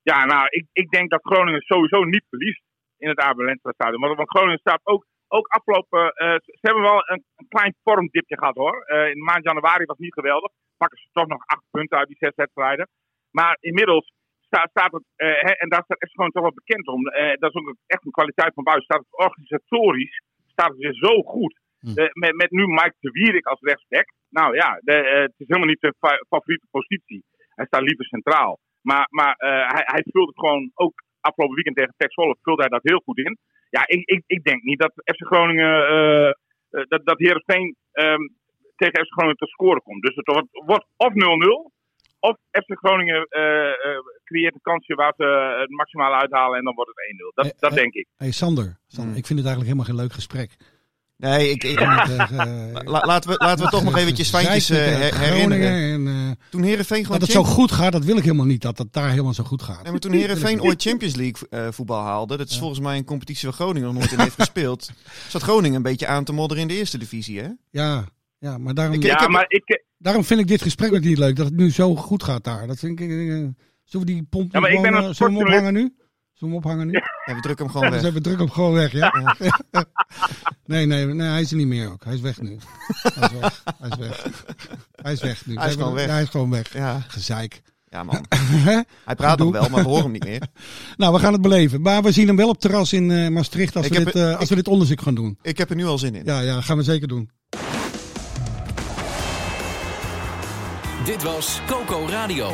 Ja, 0.02 0.24
nou, 0.24 0.46
ik, 0.50 0.66
ik 0.72 0.90
denk 0.90 1.10
dat 1.10 1.20
Groningen 1.22 1.60
sowieso 1.60 2.04
niet 2.04 2.24
verliest 2.28 2.62
in 2.98 3.08
het 3.08 3.18
Abel 3.18 3.44
Lenstra 3.44 3.72
stadion. 3.72 4.00
Want, 4.00 4.16
want 4.16 4.28
Groningen 4.30 4.58
staat 4.58 4.80
ook, 4.82 5.06
ook 5.28 5.46
afgelopen... 5.46 6.12
eh, 6.14 6.34
ze 6.44 6.58
hebben 6.60 6.82
wel 6.82 7.02
een, 7.10 7.24
een 7.36 7.48
klein 7.48 7.74
vormdipje 7.82 8.38
gehad 8.38 8.54
hoor. 8.54 8.82
Eh, 8.86 9.06
in 9.08 9.14
de 9.14 9.24
maand 9.30 9.44
januari 9.44 9.84
was 9.84 9.96
het 9.96 10.04
niet 10.06 10.12
geweldig. 10.14 10.50
Pakken 10.76 10.98
ze 10.98 11.08
toch 11.12 11.26
nog 11.26 11.42
acht 11.46 11.62
punten 11.70 11.98
uit 11.98 12.08
die 12.08 12.16
zes 12.18 12.32
wedstrijden. 12.34 12.88
Maar 13.30 13.56
inmiddels 13.60 14.12
staat, 14.50 14.68
staat 14.70 14.92
het, 14.92 15.04
eh, 15.16 15.40
hè, 15.46 15.52
en 15.62 15.68
daar 15.68 15.82
staat 15.84 16.00
echt 16.00 16.12
gewoon 16.12 16.30
toch 16.30 16.42
wel 16.42 16.60
bekend 16.62 16.86
om. 16.86 17.06
eh, 17.08 17.36
dat 17.42 17.50
is 17.54 17.60
ook 17.60 17.76
echt 17.86 18.04
een 18.04 18.18
kwaliteit 18.18 18.54
van 18.54 18.64
buiten. 18.64 18.84
Staat 18.84 19.04
het 19.08 19.18
organisatorisch, 19.26 20.22
staat 20.46 20.68
het 20.68 20.78
weer 20.78 20.94
zo 20.94 21.22
goed. 21.22 21.54
Hm. 21.80 21.98
Eh, 21.98 22.10
met, 22.12 22.34
met 22.36 22.50
nu 22.50 22.66
Mike 22.66 22.94
de 23.00 23.10
Wierik 23.10 23.46
als 23.46 23.60
rechtsback. 23.60 24.06
Nou 24.30 24.54
ja, 24.54 24.80
de, 24.82 24.92
het 24.92 25.34
is 25.36 25.46
helemaal 25.46 25.68
niet 25.68 25.80
zijn 25.80 25.94
fa- 25.98 26.24
favoriete 26.28 26.66
positie. 26.70 27.24
Hij 27.54 27.66
staat 27.66 27.82
liever 27.82 28.04
centraal. 28.04 28.58
Maar, 28.80 29.06
maar 29.10 29.34
hij, 29.74 29.82
hij 29.94 30.02
vult 30.10 30.28
het 30.28 30.38
gewoon 30.38 30.70
ook 30.74 31.02
afgelopen 31.20 31.54
weekend 31.54 31.76
tegen 31.76 31.94
Pek 31.96 32.12
Zwolle 32.12 32.36
vulde 32.42 32.60
hij 32.62 32.70
dat 32.70 32.82
heel 32.90 33.00
goed 33.04 33.18
in. 33.18 33.38
Ja, 33.70 33.82
ik, 33.86 34.02
ik, 34.08 34.22
ik 34.26 34.42
denk 34.44 34.62
niet 34.62 34.78
dat 34.78 34.92
FC 34.94 35.26
Groningen, 35.26 36.38
dat, 36.70 37.00
dat 37.04 37.18
Heerenveen 37.18 37.76
ehm, 37.92 38.20
tegen 38.76 39.04
FC 39.06 39.12
Groningen 39.12 39.36
te 39.36 39.46
scoren 39.46 39.82
komt. 39.82 40.02
Dus 40.02 40.14
het 40.14 40.26
wordt, 40.26 40.48
wordt 40.50 40.86
of 40.96 41.12
0-0, 41.12 41.75
of 42.20 42.36
FC 42.50 42.78
Groningen 42.78 43.26
eh, 43.28 43.42
eh, 43.68 43.98
creëert 44.24 44.54
een 44.54 44.60
kansje 44.62 44.94
waar 44.94 45.12
ze 45.16 45.56
het 45.60 45.70
maximale 45.70 46.14
uithalen 46.16 46.58
en 46.58 46.64
dan 46.64 46.74
wordt 46.74 46.90
het 46.94 47.16
1-0. 47.20 47.34
Dat, 47.34 47.60
dat 47.60 47.72
denk 47.78 47.92
ik. 47.94 48.06
Hey 48.16 48.30
Sander, 48.30 48.78
Sander, 48.86 49.10
Hmm. 49.10 49.16
ik 49.20 49.26
vind 49.26 49.38
het 49.38 49.48
eigenlijk 49.48 49.66
helemaal 49.66 49.84
geen 49.84 49.96
leuk 49.96 50.12
gesprek. 50.12 50.56
Nee, 51.18 51.50
ik, 51.50 51.64
ik, 51.64 51.80
Ik 51.80 51.88
moet, 51.88 52.08
eh, 52.30 52.68
la- 52.94 53.04
laten, 53.06 53.30
we, 53.30 53.36
laten 53.38 53.64
we 53.64 53.70
toch 53.70 53.84
nog 53.84 53.96
eventjes 53.96 54.32
eh, 54.32 54.40
her- 54.42 55.12
eh, 55.12 55.18
herinneren. 55.18 56.06
En, 56.06 56.38
Toen 56.50 56.62
Heerenveen 56.62 57.02
gewoon 57.04 57.18
dat 57.18 57.28
het 57.28 57.36
zo 57.36 57.42
goed 57.44 57.72
gaat, 57.72 57.92
dat 57.92 58.04
wil 58.04 58.16
ik 58.16 58.22
helemaal 58.24 58.46
niet. 58.46 58.62
Dat 58.62 58.78
het 58.78 58.92
daar 58.92 59.10
helemaal 59.10 59.34
zo 59.34 59.44
goed 59.44 59.62
gaat. 59.62 59.82
Nee, 59.82 59.90
maar 59.92 60.00
toen 60.00 60.12
Heerenveen 60.12 60.62
ooit 60.66 60.82
Champions 60.82 61.14
League 61.14 61.48
eh, 61.48 61.68
voetbal 61.72 62.00
haalde, 62.02 62.36
dat 62.36 62.48
is 62.48 62.58
volgens 62.58 62.80
mij 62.80 62.96
een 62.96 63.04
competitie 63.04 63.48
waar 63.48 63.56
Groningen 63.56 63.88
nog 63.88 63.98
nooit 63.98 64.12
in 64.12 64.18
heeft 64.20 64.34
gespeeld, 64.34 64.90
zat 65.28 65.42
Groningen 65.42 65.76
een 65.76 65.82
beetje 65.82 66.06
aan 66.06 66.24
te 66.24 66.32
modderen 66.32 66.62
in 66.62 66.68
de 66.68 66.74
eerste 66.76 66.98
divisie, 66.98 67.40
hè? 67.40 67.48
Ja, 67.70 68.04
Ja, 68.38 68.58
maar 68.58 68.74
daarom, 68.74 68.94
Ik- 68.94 69.02
Ja, 69.02 69.20
heb- 69.20 69.28
maar 69.30 69.44
ik, 69.48 69.84
daarom 69.98 70.24
vind 70.24 70.40
ik 70.40 70.46
dit 70.48 70.62
gesprek 70.62 70.92
ook 70.94 71.00
niet 71.00 71.18
leuk. 71.18 71.36
Dat 71.36 71.46
het 71.46 71.56
nu 71.56 71.70
zo 71.70 71.96
goed 71.96 72.22
gaat 72.22 72.44
daar. 72.44 72.66
Dat 72.66 72.78
vind 72.78 73.00
ik... 73.00 73.10
eh, 73.10 73.16
zullen 73.84 74.06
we 74.06 74.12
die 74.12 74.22
pomp 74.30 74.52
Ja, 74.52 74.60
maar 74.60 74.70
nu 74.70 74.76
ik 74.76 74.82
ben 74.82 74.92
gewoon, 74.92 75.08
eh, 75.08 75.14
zullen 75.14 75.32
we 75.32 75.38
hem 75.38 75.48
ophangen 75.48 75.72
nu? 75.74 75.80
Zullen 75.80 75.94
we 76.34 76.46
hem 76.46 76.54
ophangen 76.54 76.86
nu? 76.86 76.92
Ja, 77.26 77.34
we 77.34 77.40
drukken 77.40 77.64
hem 77.64 77.74
gewoon 77.74 77.90
Dus 77.90 78.02
weg. 78.02 78.12
we 78.12 78.20
druk 78.20 78.38
hem 78.38 78.50
gewoon 78.50 78.72
weg, 78.72 78.92
ja? 78.92 79.12
nee, 80.66 80.86
nee, 80.86 81.06
nee, 81.06 81.28
hij 81.28 81.40
is 81.40 81.50
er 81.50 81.56
niet 81.56 81.66
meer 81.66 81.90
ook. 81.92 82.04
Hij 82.04 82.14
is 82.14 82.20
weg 82.20 82.40
nu. 82.40 82.58
Hij 83.02 83.28
is 83.28 83.38
weg. 83.40 83.62
Hij 83.78 83.88
is 83.90 83.98
weg. 83.98 84.26
Hij 85.02 85.12
is 85.12 85.20
weg 85.20 85.46
nu. 85.46 85.56
Hij 85.56 85.68
is 85.68 85.74
gewoon 85.74 85.92
weg. 85.94 86.06
Ja, 86.06 86.12
hij 86.12 86.22
is 86.22 86.28
gewoon 86.28 86.50
weg. 86.50 86.72
Ja, 86.72 87.00
Gezeik. 87.08 87.62
ja 87.88 88.02
man. 88.02 88.24
Hij 89.04 89.14
praat 89.16 89.38
nog 89.38 89.52
wel, 89.52 89.68
maar 89.68 89.82
we 89.82 89.88
horen 89.88 90.02
hem 90.02 90.12
niet 90.12 90.24
meer. 90.24 90.42
nou, 90.96 91.12
we 91.14 91.18
gaan 91.18 91.32
het 91.32 91.42
beleven. 91.42 91.80
Maar 91.80 92.02
we 92.02 92.12
zien 92.12 92.26
hem 92.26 92.36
wel 92.36 92.48
op 92.48 92.60
terras 92.60 92.92
in 92.92 93.10
eh, 93.10 93.28
Maastricht 93.28 93.76
als, 93.76 93.86
Ik 93.86 93.92
we 93.92 94.04
dit, 94.04 94.14
eh, 94.14 94.38
als 94.38 94.48
we 94.48 94.54
dit 94.54 94.68
onderzoek 94.68 95.00
gaan 95.00 95.14
doen. 95.14 95.38
Ik 95.42 95.58
heb 95.58 95.70
er 95.70 95.76
nu 95.76 95.84
al 95.84 95.98
zin 95.98 96.14
in. 96.14 96.24
Ja, 96.24 96.40
ja, 96.40 96.60
gaan 96.60 96.76
we 96.76 96.82
zeker 96.82 97.08
doen. 97.08 97.30
Dit 101.06 101.22
was 101.22 101.60
Coco 101.66 102.06
Radio. 102.08 102.50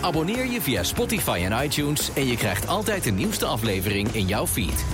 Abonneer 0.00 0.46
je 0.46 0.60
via 0.60 0.82
Spotify 0.82 1.42
en 1.50 1.64
iTunes 1.64 2.12
en 2.12 2.26
je 2.26 2.36
krijgt 2.36 2.68
altijd 2.68 3.04
de 3.04 3.10
nieuwste 3.10 3.46
aflevering 3.46 4.08
in 4.08 4.26
jouw 4.26 4.46
feed. 4.46 4.84